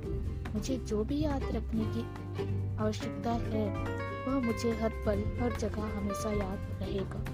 [0.54, 2.02] मुझे जो भी याद रखने की
[2.76, 3.68] आवश्यकता है,
[4.26, 7.24] वह मुझे हर पल, हर जगह हमेशा याद रहेगा।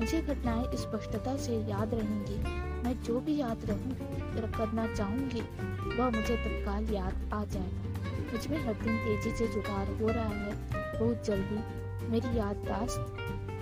[0.00, 2.38] मुझे घटनाएँ स्पष्टता से याद रहेंगी।
[2.82, 3.96] मैं जो भी याद रहूँ,
[4.52, 5.40] करना चाहूँगी,
[5.96, 10.54] वह मुझे तत्काल याद आ जाएगा। मुझमें हर दिन तेज़ी से सुधार हो रहा है।
[11.00, 11.81] बहुत जल्दी
[12.12, 13.20] मेरी याददाश्त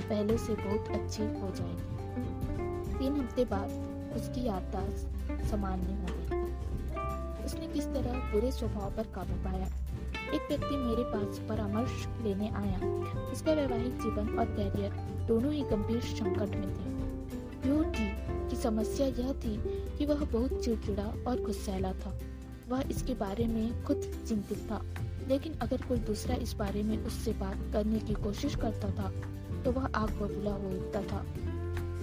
[0.09, 7.67] पहले से बहुत अच्छी हो जाएगी। तीन हफ़्ते बाद उसकी याददाश्त सामान्य हो गई उसने
[7.67, 9.67] किस तरह बुरे स्वभाव पर काबू पाया?
[10.35, 12.79] एक व्यक्ति मेरे पास परामर्श लेने आया।
[13.33, 14.93] उसका वैवाहिक जीवन और कैरियर
[15.29, 18.09] दोनों ही गंभीर संकट में थे। यूँ थी
[18.49, 19.57] कि समस्या यह थी
[19.99, 22.19] कि वह बहुत चिड़चिड़ा और गुस्सैला था।
[22.69, 24.83] वह इसके बारे में खुद चिंतित था।
[25.31, 29.13] लेकिन अगर कोई दूसरा इस बारे में उससे बात करने की कोशिश करता था
[29.65, 31.25] तो वह आग बबूला हो उठता था।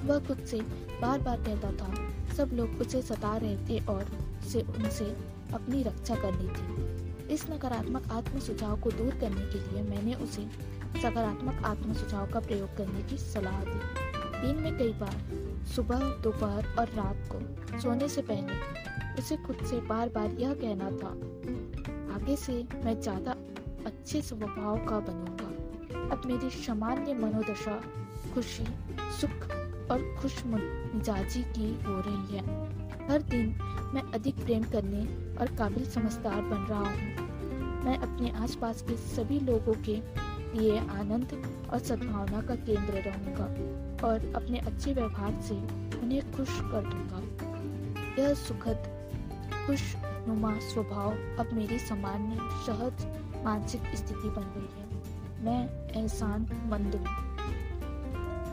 [0.05, 0.59] वह खुद से
[1.01, 1.93] बार बार कहता था,
[2.35, 4.03] सब लोग उसे सता रहे थे और
[4.39, 5.05] उसे उनसे
[5.53, 10.45] अपनी रक्षा करनी थी। इस नकारात्मक आत्म सुझाव को दूर करने के लिए मैंने उसे
[11.01, 13.79] सकारात्मक आत्म सुझाव का प्रयोग करने की सलाह दी।
[14.37, 15.17] दिन में कई बार,
[15.75, 18.53] सुबह, दोपहर और रात को सोने से पहले
[19.19, 21.11] उसे खुद से बार बार यह कहना था
[22.27, 23.31] आगे से मैं ज़्यादा
[23.87, 27.75] अच्छे स्वभाव का बनूँगा। अब मेरी सामान्य मनोदशा,
[28.33, 28.65] खुशी,
[29.19, 29.45] सुख
[29.91, 33.47] और खुश मिजाजी की हो रही है। हर दिन
[33.93, 35.03] मैं अधिक प्रेम करने
[35.35, 39.95] और काबिल समझदार बन रहा हूँ। मैं अपने आसपास के सभी लोगों के
[40.57, 41.37] लिए आनंद
[41.71, 43.45] और सद्भावना का केंद्र रहूँगा
[44.07, 45.55] और अपने अच्छे व्यवहार से
[45.99, 48.91] उन्हें खुश कर दूँगा। यह सुखद,
[49.67, 49.93] खुश
[50.27, 53.05] नुमा स्वभाव अब मेरी सामान्य, सहज,
[53.43, 54.87] मानसिक स्थिति बन गई है।
[55.45, 57.27] मैं एहसान मंद हूँ।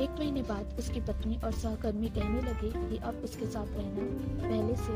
[0.01, 4.05] एक महीने बाद उसकी पत्नी और सहकर्मी कहने लगे कि अब उसके साथ रहना
[4.49, 4.93] पहले से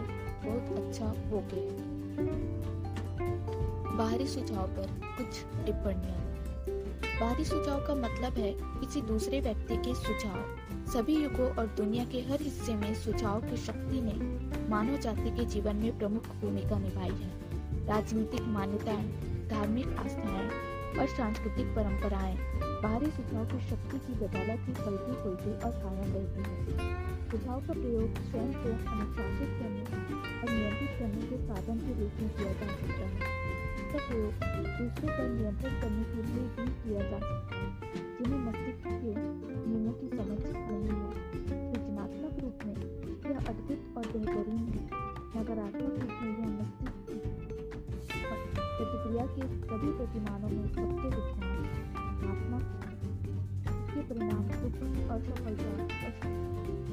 [0.46, 1.86] बहुत अच्छा हो गया
[3.96, 6.18] बाहरी सुझाव पर कुछ टिप्पणियाँ।
[7.20, 10.44] बाहरी सुझाव का मतलब है किसी दूसरे व्यक्ति के सुझाव।
[10.92, 14.12] सभी युगों और दुनिया के हर हिस्से में सुझाव की शक्ति ने
[14.68, 19.06] मानव जाति के जीवन में प्रमुख भूमिका निभाई है। राजनीतिक मान्यताएँ,
[19.48, 20.48] धार्मिक आस्थाएँ
[20.98, 22.36] और सांस्कृतिक परंपराएँ
[22.82, 27.72] बाहरी सुझाव की शक्ति की बदौलत ही फलती फूलती और कायम रहती है। सुझाव का
[27.72, 29.82] प्रयोग स्वयं को अनुशासित करने
[30.38, 33.36] और नियंत्रित करने के साधन के रूप में किया जा सकता है।
[33.78, 34.32] इसका प्रयोग
[34.78, 37.68] दूसरों पर नियंत्रण करने के लिए भी किया जा सकता है,
[38.18, 38.40] जिन्हें
[43.98, 44.82] और बेहतरीन है
[45.36, 47.06] नकारात्मक रूप में यह मस्तिष्क
[48.56, 52.64] प्रतिक्रिया के सभी प्रतिमानों में सबसे विज्ञानात्मक
[53.72, 55.70] इसके परिणाम दुख और सफलता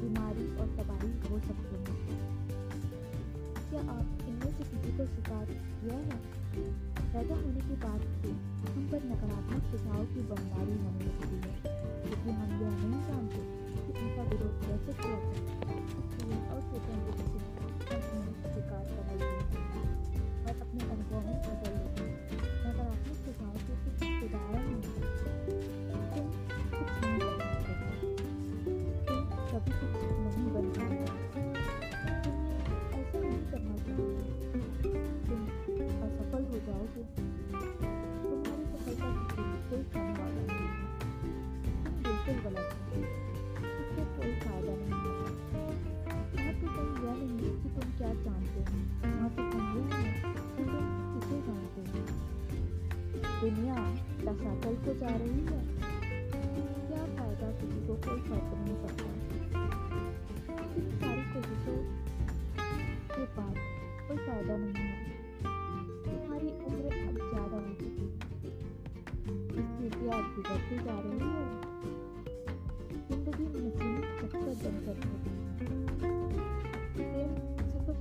[0.00, 2.18] बीमारी और तबाही हो सकते हैं।
[3.70, 6.16] क्या आप इनमें से किसी को शिकार किया है?
[7.12, 8.30] पैदा होने के बाद से
[8.72, 11.54] हम पर नकारात्मक सुझाव की बमबारी होने लगती है।
[12.04, 13.65] लेकिन हम यह नहीं जानते
[13.96, 15.44] कि विरोध कैसे किया जाए
[16.00, 17.46] इसलिए अवचेतन विकसित
[17.88, 18.02] कर
[18.88, 19.86] समझते हैं
[20.44, 21.55] और अपने अनुभव में
[70.06, 71.44] बिगड़ती जा रही है।
[73.06, 73.46] ज़िंदगी
[74.20, 74.52] चक्कर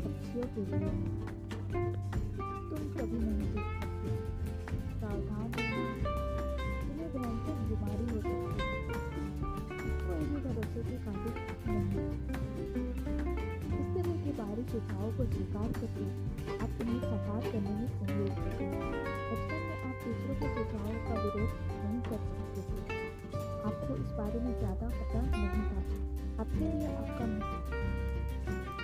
[0.02, 0.90] पक्षियों के लिए।
[2.70, 4.10] तुम कभी नहीं देख सकते
[5.00, 5.48] सावधान
[6.86, 8.70] तुम्हें भयंकर बीमारी हो सकती है।
[10.06, 11.36] कोई भी भरोसे के काबिल
[13.80, 16.06] इस तरह के बाहरी सुझाव को स्वीकार करके
[16.56, 17.02] आप उन्हें
[17.52, 17.88] करने में
[24.26, 25.82] बारे में ज़्यादा पता नहीं था।
[26.42, 27.26] आपके लिए आपका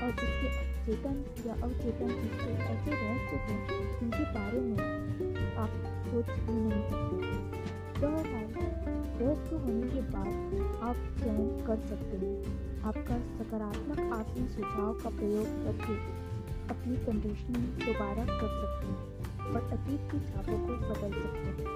[0.02, 0.50] और इसके
[0.86, 1.16] चेतन
[1.48, 3.56] या अवचेतन हिस्से ऐसे रहस्य थे
[4.00, 4.80] जिनके बारे में
[5.56, 5.72] आप
[6.06, 7.32] सोच भी नहीं सकते।
[8.02, 8.48] बहरहाल
[9.20, 10.30] दोस्त होने के बाद
[10.84, 15.98] आप चयन कर सकते हैं। आपका सकारात्मक आत्म सुझाव का प्रयोग करके
[16.70, 19.21] अपनी कंडीशनिंग दोबारा कर सकते हैं।
[19.52, 21.70] और अतीत की छापों को बदल सकते हैं।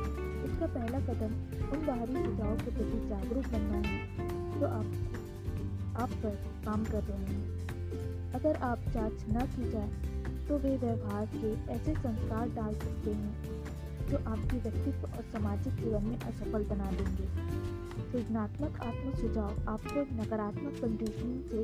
[0.45, 1.33] इसका पहला कदम
[1.69, 3.97] उन बाहरी सुझावों के प्रति जागरूक बनना है,
[4.59, 4.87] जो आप
[5.95, 6.35] आप पर
[6.65, 9.89] काम कर रहे हैं। अगर आप जाँच न की जाए
[10.47, 13.33] तो वे व्यवहार के ऐसे संस्कार डाल सकते हैं,
[14.09, 17.27] जो आपके व्यक्तित्व और सामाजिक जीवन में असफल बना देंगे।
[18.11, 21.59] सृजनात्मक आत्म सुझाव आपको नकारात्मक कंडीशनिंग से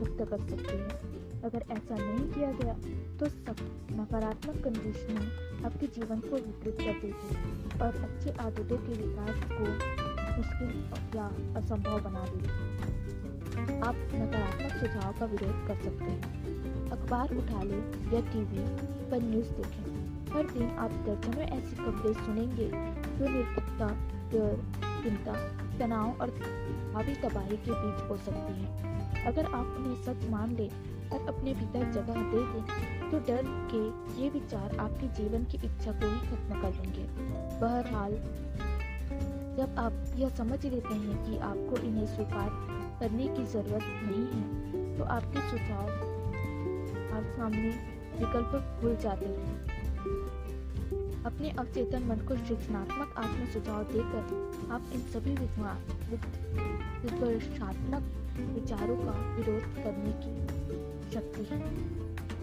[0.00, 2.72] मुक्त कर सकते हैं। अगर ऐसा नहीं किया गया
[3.18, 3.56] तो सब
[3.92, 9.66] नकारात्मक कंडीशनिंग आपके जीवन को विकृत कर देगी और अच्छे आदतों के विकास को
[10.36, 10.72] मुश्किल
[11.16, 17.78] या असंभव बना देगी। आप नकारात्मक सुझाव का विरोध कर सकते हैं। अखबार उठा लें
[18.12, 18.64] या टीवी
[19.10, 19.86] पर न्यूज़ देखें।
[20.34, 22.68] हर दिन आप दर्जनों ऐसी खबरें सुनेंगे
[23.18, 23.88] जो निरपता
[24.32, 24.56] डर,
[25.02, 25.34] चिंता,
[25.78, 26.30] तनाव और
[26.92, 30.70] भावी तबाही के बीच हो सकती है। अगर आप उन्हें सच मान लें
[31.12, 33.42] और अपने भीतर जगह दे दें तो डर
[33.72, 33.82] के
[34.22, 37.04] ये विचार आपके जीवन की इच्छा को ही खत्म कर देंगे।
[37.60, 38.12] बहरहाल,
[39.56, 42.50] जब आप यह समझ लेते हैं कि आपको इन्हें स्वीकार
[43.00, 44.42] करने की ज़रूरत नहीं है
[44.98, 45.88] तो आपके सुझाव
[47.16, 47.68] आप सामने
[48.18, 49.56] विकल्प भूल जाते हैं।
[51.24, 55.34] अपने अवचेतन मन को सृजनात्मक आत्म सुझाव देकर आप इन सभी
[58.54, 60.45] विचारों का विरोध करने की
[61.16, 61.58] शक्ति है।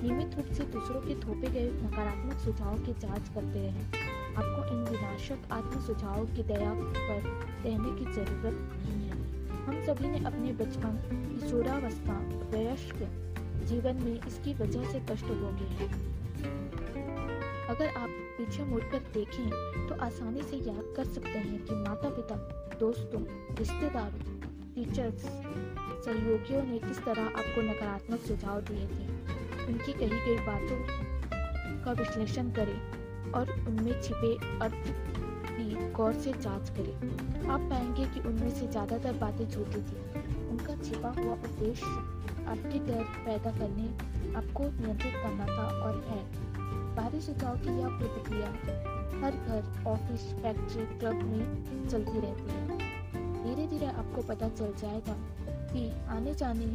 [0.03, 3.83] नियमित रूप से दूसरों के थोपे गए नकारात्मक सुझाव की जाँच करते रहें।
[4.35, 7.27] आपको इन विनाशक आत्म सुझावों की दया पर
[7.65, 9.17] रहने की ज़रूरत नहीं है।
[9.65, 10.97] हम सभी ने अपने बचपन,
[11.33, 12.17] किशोरावस्था,
[12.51, 13.03] वयस्क
[13.63, 15.91] जीवन में इसकी वजह से कष्ट भोगे हैं।
[17.69, 19.49] अगर आप पीछे मुड़कर देखें
[19.87, 22.35] तो आसानी से याद कर सकते हैं कि माता पिता
[22.79, 23.21] दोस्तों,
[23.55, 24.42] रिश्तेदारों
[24.75, 25.21] टीचर्स
[26.05, 29.07] सहयोगियों ने किस तरह आपको नकारात्मक सुझाव दिए थे?
[29.65, 30.77] उनकी कही गई बातों
[31.83, 34.89] का विश्लेषण करें और उनमें छिपे अर्थ
[35.49, 40.75] की गौर से जाँच करें। आप पाएँगे कि उनमें से ज़्यादातर बातें झूठी थी। उनका
[40.83, 41.85] छिपा हुआ उद्देश्य
[42.47, 43.87] आपके डर पैदा करने,
[44.35, 46.23] आपको नियंत्रित करना था और है।
[46.95, 48.47] बाहरी सुझाव की यह प्रतिक्रिया
[49.23, 52.72] हर घर, ऑफ़िस, फैक्ट्री, क्लब में चलती रहती है।
[53.83, 55.13] धीरे आपको पता चल जाएगा
[55.71, 56.65] कि आने जाने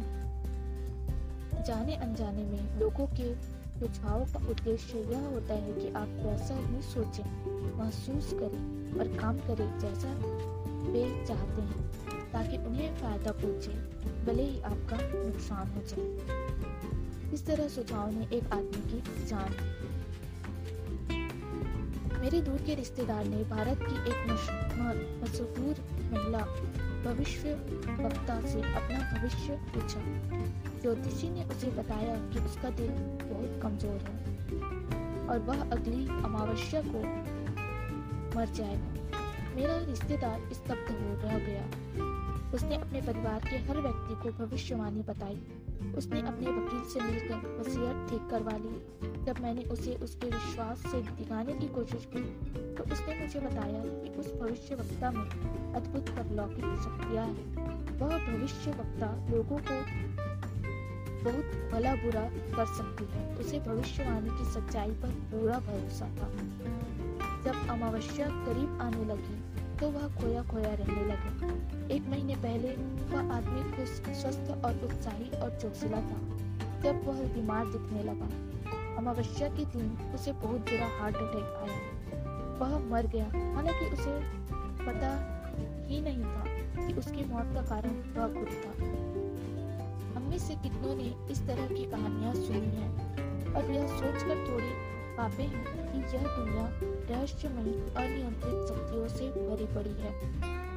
[1.63, 3.33] जाने अनजाने में लोगों के
[3.79, 7.23] सुझाव का उद्देश्य यह होता है कि आप वैसा ही सोचें,
[7.77, 10.13] महसूस करें और काम करें जैसा
[10.91, 11.89] वे चाहते हैं,
[12.31, 13.73] ताकि उन्हें फ़ायदा पहुँचे,
[14.25, 19.55] भले ही आपका नुकसान हो जाए। इस तरह सुझाव ने एक आदमी की जान।
[22.21, 24.31] मेरे दूर के रिश्तेदार ने भारत की एक
[25.23, 25.75] मशहूर
[26.13, 26.45] महिला
[27.05, 27.53] भविष्य
[27.99, 30.01] वक्ता से अपना भविष्य पूछा।
[30.81, 32.91] ज्योतिषी ने उसे बताया कि उसका दिल
[33.23, 37.03] बहुत कमज़ोर है और वह अगली अमावस्या को
[38.37, 38.89] मर जाएगा।
[39.55, 41.63] मेरा रिश्तेदार स्तब्ध हो रह गया।
[42.53, 45.41] उसने अपने परिवार के हर व्यक्ति को भविष्यवाणी बताई।
[45.97, 51.01] उसने अपने वकील से मिलकर वसीयत ठीक करवा ली। जब मैंने उसे उसके विश्वास से
[51.01, 52.21] दिखाने की कोशिश की
[52.75, 58.71] तो उसने मुझे बताया कि उस भविष्य वक्ता में अद्भुत परलौकिक शक्तियाँ हैं। वह भविष्य
[58.71, 59.77] वक्ता लोगों को
[61.23, 62.23] बहुत भला बुरा
[62.55, 66.31] कर सकती है। उसे भविष्यवाणी की सच्चाई पर पूरा भरोसा था।
[67.43, 69.39] जब अमावस्या करीब आने लगी
[69.77, 71.53] तो वह खोया खोया रहने लगा।
[71.95, 72.75] एक महीने पहले,
[73.11, 73.89] वह आदमी खुश,
[74.21, 76.21] स्वस्थ और उत्साही और चौसीला था।
[76.81, 78.48] जब वह बीमार दिखने लगा
[78.99, 81.75] अमावस्या के दिन उसे बहुत बुरा हार्ट अटैक आया।
[82.59, 84.15] वह मर गया। हालाँकि उसे
[84.79, 85.11] पता
[85.87, 88.71] ही नहीं था कि उसकी मौत का कारण वह खुद था।
[90.15, 94.71] हम में से कितनों ने इस तरह की कहानियाँ सुनी हैं, और यह सोचकर थोड़ी
[95.17, 96.67] पापे हैं कि यह दुनिया
[97.11, 100.11] रहस्यमयी, अनियंत्रित शक्तियों से भरी पड़ी है।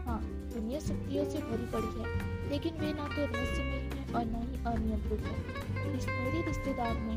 [0.05, 0.21] हाँ
[0.55, 2.07] दुनिया शक्तियों से भरी पड़ी है,
[2.51, 5.61] लेकिन वे ना तो रहस्यमयी है और न ही अनियंत्रित है।
[5.97, 7.17] इस मेरे रिश्तेदार खुद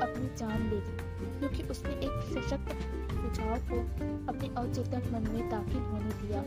[0.00, 0.96] अपनी जान ले ली,
[1.38, 2.72] क्योंकि उसने एक सशक्त
[3.12, 3.80] सुझाव को
[4.32, 6.42] अपने अवचेतन मन में दाखिल होने दिया।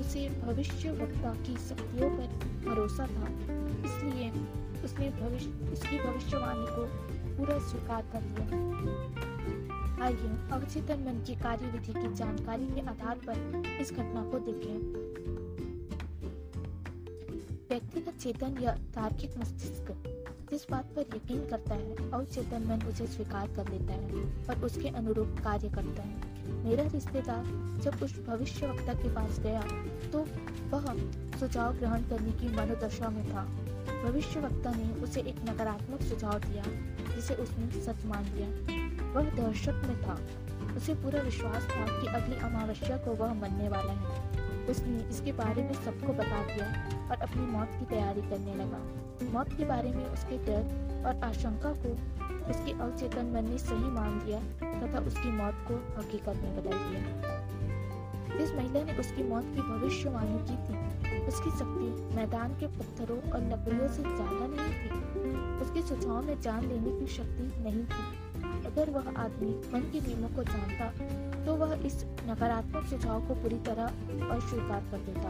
[0.00, 2.26] उसे भविष्य वक्ता की शक्तियों पर
[2.68, 3.28] भरोसा था,
[3.84, 4.30] इसलिए
[4.84, 6.84] उसने भविष्य, उसकी भविष्यवाणी को
[7.36, 8.44] पूरा स्वीकार कर लिया।
[10.04, 14.76] आइए, अवचेतन मन की कार्यविधि की जानकारी के आधार पर इस घटना को देखें।
[17.70, 19.92] व्यक्तिगत चेतन या तार्किक मस्तिष्क।
[20.50, 24.88] जिस बात पर यकीन करता है अवचेतन मन उसे स्वीकार कर लेता है और उसके
[24.88, 26.28] अनुरूप कार्य करता है।
[26.64, 27.44] मेरा रिश्तेदार
[27.82, 29.60] जब उस भविष्यवक्ता के पास गया
[30.12, 30.24] तो
[30.70, 30.86] वह
[31.40, 33.44] सुझाव ग्रहण करने की मनोदशा में था।
[34.04, 36.64] भविष्यवक्ता ने उसे एक नकारात्मक सुझाव दिया,
[37.14, 38.48] जिसे उसने सच मान लिया।
[39.12, 40.18] वह दर्शक में था।
[40.76, 45.62] उसे पूरा विश्वास था कि अगली अमावस्या को वह मरने वाला है। उसने इसके बारे
[45.62, 46.66] में सबको बता दिया
[47.10, 48.82] और अपनी मौत की तैयारी करने लगा।
[49.32, 51.90] मौत के बारे में उसके डर और आशंका को
[52.50, 57.38] उसके अवचेतन मन ने सही मान दिया तथा उसकी मौत को हकीकत में बदल दिया।
[58.30, 60.74] जिस महिला ने उसकी मौत की भविष्यवाणी की थी।
[61.28, 64.90] उसकी शक्ति मैदान के पत्थरों और लकड़ियों से ज़्यादा नहीं थी।
[65.62, 70.28] उसके सुझाव में जान लेने की शक्ति नहीं थी। अगर वह आदमी मन के नियमों
[70.36, 70.92] को जानता
[71.44, 73.84] तो वह इस नकारात्मक सुझाव को पूरी तरह
[74.30, 75.28] अस्वीकार कर देता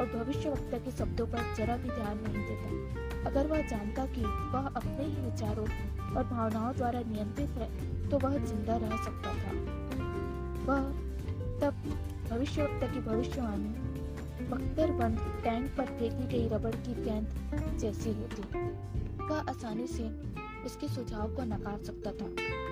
[0.00, 4.22] और भविष्य वक्ता के शब्दों पर जरा भी ध्यान नहीं देता। अगर वह जानता कि
[4.52, 5.66] वह अपने ही विचारों
[6.16, 9.52] और भावनाओं द्वारा नियंत्रित है तो वह ज़िंदा रह सकता था।
[10.66, 10.90] वह
[11.60, 11.74] तब
[12.30, 13.68] भविष्य की भविष्यवाणी,
[14.50, 18.42] बख्तर बंद टैंक पर फेंकी गई रबड़ की गेंद जैसी होती
[19.22, 20.08] वह आसानी से
[20.64, 22.26] उसके सुझाव को नकार सकता था।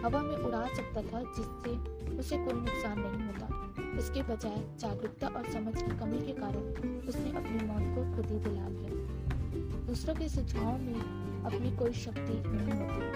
[0.04, 5.50] हवा में उड़ा सकता था, जिससे उसे कोई नुकसान नहीं होता। इसके बजाय जागरूकता और
[5.52, 9.18] समझ की कमी के कारण उसने अपनी मौत को खुद ही दिला लिया
[9.90, 13.06] दूसरों के सुझाव में अपनी कोई शक्ति नहीं होती।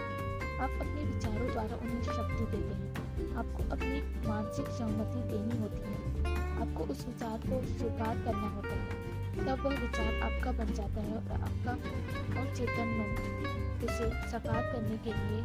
[0.58, 6.34] आप अपने विचारों द्वारा उन्हें शक्ति देते हैं। आपको अपनी मानसिक सहमति देनी होती है।
[6.62, 11.14] आपको उस विचार को स्वीकार करना होता है। तब वह विचार आपका बन जाता है
[11.14, 11.72] और आपका
[12.40, 15.42] और चेतन मन उसे साकार करने के लिए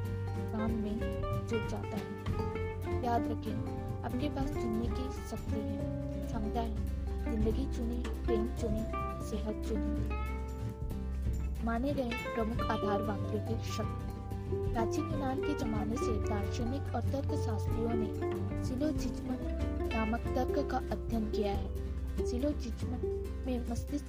[0.52, 1.00] काम में
[1.48, 3.62] जुट जाता है। याद रखें,
[4.06, 6.76] आपके पास चुनने की शक्ति है। क्षमता है
[7.24, 8.84] ज़िंदगी चुने, प्रेम चुने,
[9.30, 10.39] सेहत चुने।
[11.66, 14.08] माने गए प्रमुख आधार वाक्यों की शक्ति।
[14.74, 19.36] प्राचीन यूनान के जमाने से दार्शनिक और तर्क शास्त्रियों ने सिलोजिज्म
[19.88, 22.90] नामक तर्क का अध्ययन किया है। सिलोजिज्म
[23.46, 24.06] में मस्तिष्क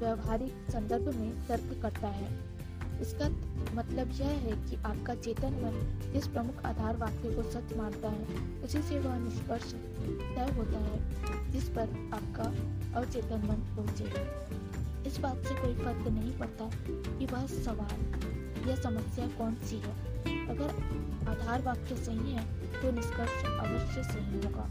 [0.00, 2.28] व्यवहारिक संदर्भ में तर्क करता है।
[3.00, 3.28] इसका
[3.74, 8.24] मतलब यह है कि आपका चेतन मन जिस प्रमुख आधार वाक्य को सच मानता है,
[8.64, 12.52] उसी से वह निष्कर्ष तय होता है, जिस पर आपका
[13.00, 14.24] अवचेतन मन पहुंचेगा
[15.06, 19.94] इस बात से कोई फ़र्क नहीं पड़ता कि वह सवाल या समस्या कौन सी है।
[20.48, 20.70] अगर
[21.30, 22.44] आधार वाक्य सही है
[22.82, 24.68] तो निष्कर्ष अवश्य सही होगा।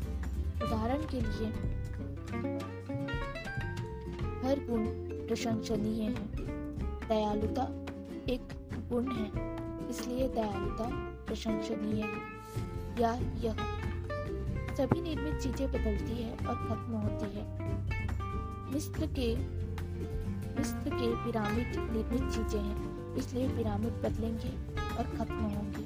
[0.66, 1.48] उदाहरण के लिए,
[4.40, 4.86] हर गुण
[5.28, 6.14] प्रशंसनीय है।
[7.08, 7.64] दयालुता
[8.34, 8.54] एक
[8.90, 9.28] गुण है,
[9.90, 10.90] इसलिए दयालुता
[11.28, 12.38] प्रशंसनीय है।
[13.00, 13.54] या यह,
[14.76, 17.44] सभी निर्मित चीज़ें बदलती है और खत्म होती है।
[18.74, 19.34] मिस्र के
[20.60, 24.50] मिस्र के पिरामिड निर्मित चीज़ें हैं, इसलिए पिरामिड बदलेंगे
[24.98, 25.84] और खत्म होंगे।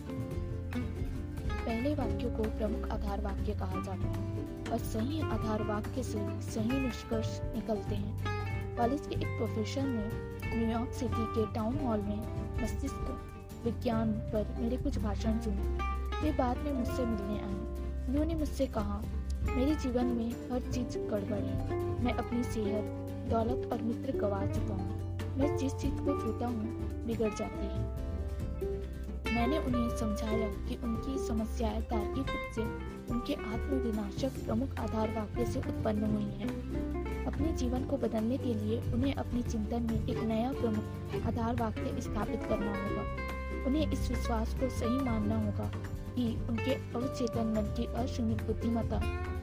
[1.55, 6.79] पहले वाक्य को प्रमुख आधार वाक्य कहा जाता है और सही आधार वाक्य से सही
[6.79, 13.61] निष्कर्ष निकलते हैं। कॉलेज के एक प्रोफेसर ने न्यूयॉर्क सिटी के टाउन हॉल में मस्तिष्क
[13.65, 15.67] विज्ञान पर मेरे कुछ भाषण सुने।
[16.21, 19.01] वे बाद में मुझसे मिलने आए। उन्होंने मुझसे कहा,
[19.45, 24.73] मेरे जीवन में हर चीज़ गड़बड़ है। मैं अपनी सेहत दौलत और मित्र गवा चुका
[24.73, 28.13] हूँ। मैं जिस चीज़ को छूता हूँ, बिगड़ जाती है।
[29.35, 32.61] मैंने उन्हें समझाया कि उनकी समस्याएँ तार्किक रूप से
[33.13, 38.81] उनके आत्मविनाशक प्रमुख आधार वाक्य से उत्पन्न हुई हैं। अपने जीवन को बदलने के लिए
[38.93, 43.05] उन्हें अपने चिंतन में एक नया प्रमुख आधार वाक्य स्थापित करना होगा।
[43.65, 45.71] उन्हें इस विश्वास को सही मानना होगा
[46.15, 49.01] कि उनके अवचेतन मन की असीमित बुद्धिमत्ता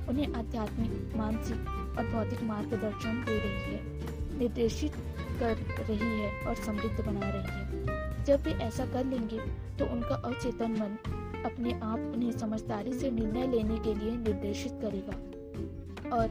[0.09, 4.93] उन्हें आध्यात्मिक, मानसिक और भौतिक मार्गदर्शन दे रही है, निर्देशित
[5.41, 9.39] कर रही है और समृद्ध बना रही है। जब वे ऐसा कर लेंगे
[9.79, 10.97] तो उनका अवचेतन मन
[11.45, 16.29] अपने आप उन्हें समझदारी से निर्णय लेने के लिए निर्देशित करेगा और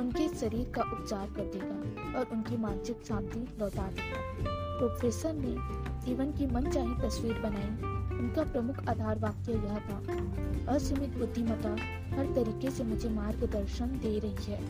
[0.00, 4.20] उनके शरीर का उपचार कर देगा और उनकी मानसिक शांति लौटा देगा।
[4.78, 5.54] प्रोफेसर ने
[6.06, 9.98] जीवन की मनचाही तस्वीर बनाई। उनका प्रमुख आधार वाक्य यह था,
[10.74, 11.70] असीमित बुद्धिमता
[12.16, 14.62] हर तरीके से मुझे मार्गदर्शन दे रही है।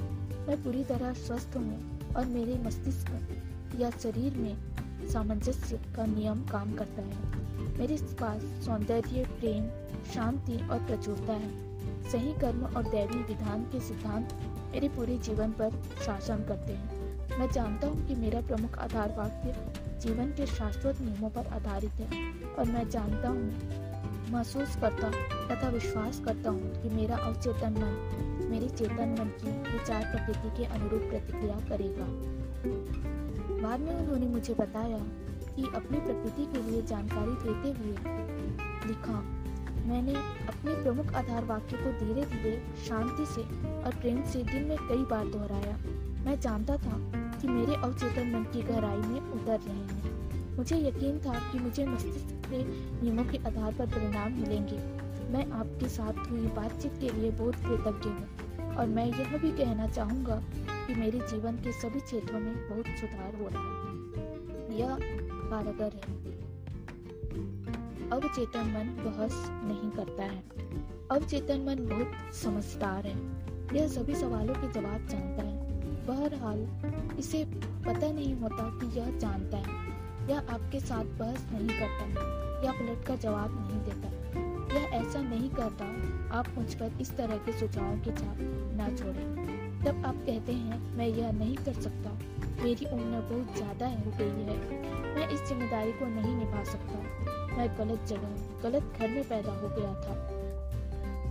[0.46, 4.56] मैं पूरी तरह स्वस्थ हूँ और मेरे मस्तिष्क या शरीर में
[5.08, 7.38] सामंजस्य का नियम काम करता है।
[7.78, 9.68] मेरे पास सौंदर्य, प्रेम,
[10.14, 11.68] शांति और प्रचुरता है।
[12.10, 14.32] सही कर्म और दैवी विधान के सिद्धांत
[14.72, 19.52] मेरे पूरे जीवन पर शासन करते हैं। मैं जानता हूँ कि मेरा प्रमुख आधार वाक्य
[19.98, 23.86] जीवन के शाश्वत नियमों पर आधारित है। और मैं जानता हूँ,
[24.30, 25.10] महसूस करता
[25.48, 30.64] तथा विश्वास करता हूँ कि मेरा अवचेतन मन, मेरे चेतन मन की विचार प्रकृति के
[30.66, 32.06] अनुरूप प्रतिक्रिया करेगा।
[33.62, 34.98] बाद में उन्होंने मुझे बताया
[35.56, 37.94] कि अपनी प्रकृति के लिए जानकारी देते हुए
[38.88, 39.20] लिखा,
[39.86, 40.14] मैंने
[40.48, 42.56] अपने प्रमुख आधार वाक्य को धीरे धीरे
[42.88, 43.42] शांति से
[43.82, 45.76] और प्रेम से दिन में कई बार दोहराया।
[46.24, 46.98] मैं जानता था
[47.40, 51.86] कि मेरे अवचेतन मन की गहराई में उतर रहे हैं। मुझे यकीन था कि मुझे
[51.86, 52.64] मस्तिष्क के
[53.02, 54.78] नियमों के आधार पर परिणाम मिलेंगे।
[55.32, 59.88] मैं आपके साथ हुई बातचीत के लिए बहुत कृतज्ञ हूँ और मैं यह भी कहना
[59.88, 60.42] चाहूँगा
[60.86, 64.98] कि मेरे जीवन के सभी क्षेत्रों में बहुत सुधार हो रहा है। यह
[65.50, 66.18] कारगर है।
[68.10, 70.44] अवचेतन मन बहस नहीं करता है।
[71.10, 75.57] अवचेतन मन बहुत समझदार है। यह सभी सवालों के जवाब जानता है।
[76.08, 76.66] बहरहाल,
[77.18, 77.44] इसे
[77.86, 79.86] पता नहीं होता कि यह जानता है
[80.30, 82.04] यह आपके साथ बहस नहीं करता
[82.64, 84.08] या पलट का जवाब नहीं देता।
[84.74, 85.84] यह ऐसा नहीं करता,
[86.38, 88.36] आप मुझ पर इस तरह के सुझावों की छाप
[88.80, 92.10] न छोड़ें। जब आप कहते हैं, मैं यह नहीं कर सकता।
[92.62, 94.56] मेरी उम्र बहुत ज़्यादा हो गई है।
[95.14, 96.98] मैं इस ज़िम्मेदारी को नहीं निभा सकता।
[97.56, 100.37] मैं गलत जगह, गलत घर में पैदा हो गया था।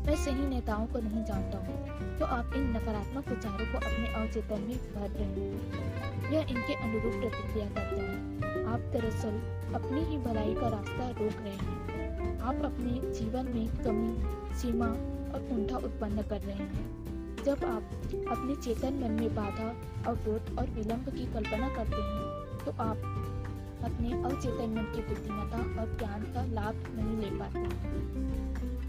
[0.08, 4.62] मैं सही नेताओं को नहीं जानता हूँ तो आप इन नकारात्मक विचारों को अपने अवचेतन
[4.62, 9.36] में भर रहे हैं। यह इनके अनुरूप प्रतिक्रिया करता है। आप दरअसल
[9.76, 15.46] अपनी ही भलाई का रास्ता रोक रहे हैं। आप अपने जीवन में कमी, सीमा और
[15.50, 17.84] कुंठा उत्पन्न कर रहे हैं। जब आप
[18.30, 19.70] अपने चेतन मन में बाधा,
[20.08, 22.98] अवरोध और विलंब की कल्पना करते हैं तो आप
[23.84, 28.47] अपने अवचेतन मन की बुद्धिमत्ता और ज्ञान का लाभ नहीं ले पाते।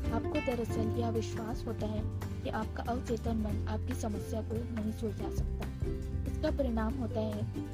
[0.08, 2.02] आपको दरअसल यह विश्वास होता है
[2.42, 5.66] कि आपका अवचेतन मन आपकी समस्या को नहीं सुलझा सकता।
[6.30, 7.66] इसका परिणाम होता है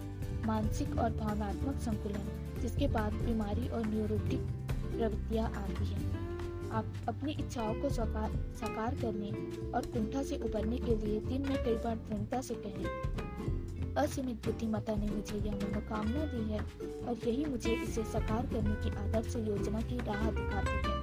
[0.47, 2.29] मानसिक और भावनात्मक संकुलन,
[2.63, 4.41] जिसके बाद बीमारी और न्यूरोटिक
[4.87, 6.23] प्रवृत्तियाँ आती हैं।
[6.71, 9.31] आप अपनी इच्छाओं को साकार करने
[9.71, 14.95] और कुंठा से उबरने के लिए दिन में कई बार दृढ़ता से कहें। असीमित बुद्धिमत्ता
[14.95, 16.61] ने मुझे यह मनोकामना दी है
[17.09, 20.94] और यही मुझे इसे साकार करने की आदर्श योजना की राह दिखाती है।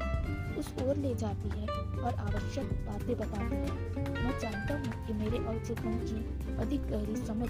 [0.61, 1.67] उस ओर ले जाती है
[1.99, 7.49] और आवश्यक बातें बताती है। मैं जानता हूँ कि मेरे अवचेतन की अधिक गहरी समझ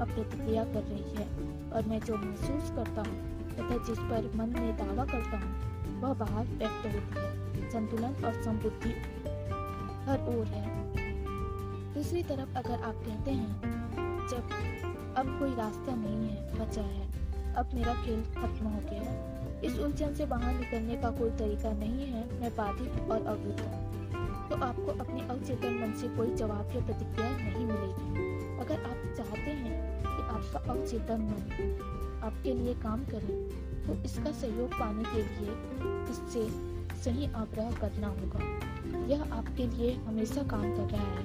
[0.00, 1.26] अब प्रतिक्रिया कर रही है
[1.70, 3.16] और मैं जो महसूस करता हूँ
[3.52, 8.42] तथा जिस पर मन में दावा करता हूँ, वह बाहर व्यक्त होती है। संतुलन और
[8.42, 8.94] समृद्धि
[10.06, 10.68] हर ओर है।
[11.94, 13.60] दूसरी तरफ़ अगर आप कहते हैं,
[14.28, 17.08] जब अब कोई रास्ता नहीं है, बचा है,
[17.54, 22.06] अब मेरा खेल खत्म हो गया इस उलझन से बाहर निकलने का कोई तरीका नहीं
[22.06, 26.80] है, मैं बाधित और अवरुद्ध हूँ। तो आपको अपने अवचेतन मन से कोई जवाब या
[26.86, 28.08] प्रतिक्रिया नहीं मिलेगी।
[28.60, 31.40] अगर आप चाहते हैं कि आपका अवचेतन मन
[32.24, 33.36] आपके लिए काम करे
[33.80, 35.52] तो इसका सहयोग पाने के लिए
[36.10, 36.42] इससे
[37.04, 38.40] सही आग्रह करना होगा।
[39.06, 41.24] यह आपके लिए हमेशा काम कर रहा है।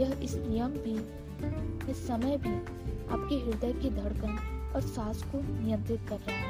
[0.00, 0.94] यह इस नियम भी,
[1.90, 2.54] इस समय भी
[3.06, 4.34] आपके हृदय की धड़कन
[4.74, 6.49] और सांस को नियंत्रित कर रहा है।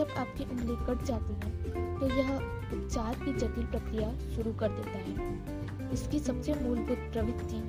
[0.00, 2.36] जब आपकी उंगली कट जाती है तो यह
[2.72, 7.60] उपचार की जटिल प्रक्रिया शुरू कर देता है। इसकी सबसे मूलभूत प्रवृत्ति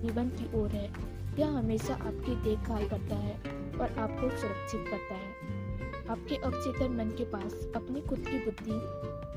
[0.00, 0.88] जीवन की ओर है।
[1.38, 3.34] यह हमेशा आपकी देखभाल करता है
[3.80, 8.78] और आपको सुरक्षित करता है। आपके अवचेतन मन के पास अपनी खुद की बुद्धि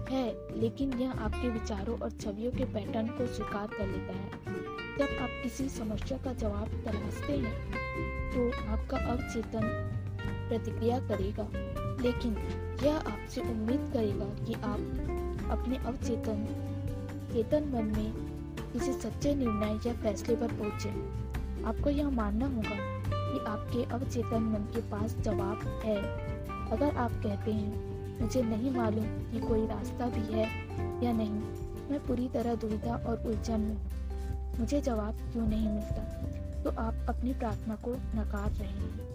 [0.10, 0.26] है,
[0.60, 4.30] लेकिन यह आपके विचारों और छवियों के पैटर्न को स्वीकार कर लेता है।
[4.98, 7.58] जब आप किसी समस्या का जवाब तलाशते हैं
[8.34, 9.70] तो आपका अवचेतन
[10.50, 11.48] प्रतिक्रिया करेगा।
[12.02, 12.38] लेकिन
[12.84, 14.80] यह आपसे उम्मीद करेगा कि आप
[15.52, 16.46] अपने अवचेतन,
[17.34, 18.14] चेतन मन में
[18.74, 20.90] किसी सच्चे निर्णय या फैसले पर पहुँचे।
[21.64, 25.96] आपको यह मानना होगा कि आपके अवचेतन मन के पास जवाब है।
[26.72, 27.90] अगर आप कहते हैं,
[28.22, 30.48] मुझे नहीं मालूम कि कोई रास्ता भी है
[31.06, 31.42] या नहीं,
[31.92, 33.78] मैं पूरी तरह दुविधा और उलझन में
[34.60, 36.02] मुझे जवाब क्यों नहीं मिलता?
[36.64, 39.10] तो आप अपनी प्रार्थना को नकार रहे हैं।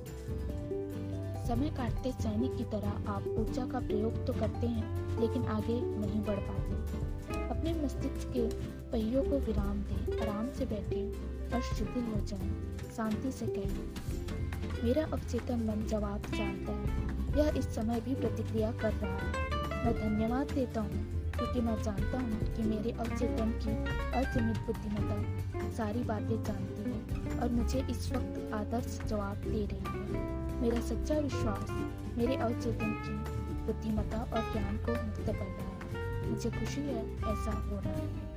[1.44, 6.20] समय काटते सैनिक की तरह आप ऊर्जा का प्रयोग तो करते हैं लेकिन आगे नहीं
[6.24, 8.46] बढ़ पाते। अपने मस्तिष्क के
[8.90, 12.50] पहियों को विराम दें आराम से बैठें और शिथिल हो जाएँ,
[12.96, 18.92] शांति से कहें। मेरा अवचेतन मन जवाब जानता है यह इस समय भी प्रतिक्रिया कर
[18.92, 23.76] रहा है। मैं धन्यवाद देता हूँ क्योंकि मैं जानता हूँ कि मेरे अवचेतन की
[24.18, 30.43] असीमित बुद्धिमत्ता सारी बातें जानती है और मुझे इस वक्त आदर्श जवाब दे रही है।
[30.60, 31.70] मेरा सच्चा विश्वास,
[32.18, 37.68] मेरे अवचेतन की बुद्धिमत्ता और ज्ञान को मुक्त कर रहा है। मुझे खुशी है, ऐसा
[37.70, 38.33] हो रहा है।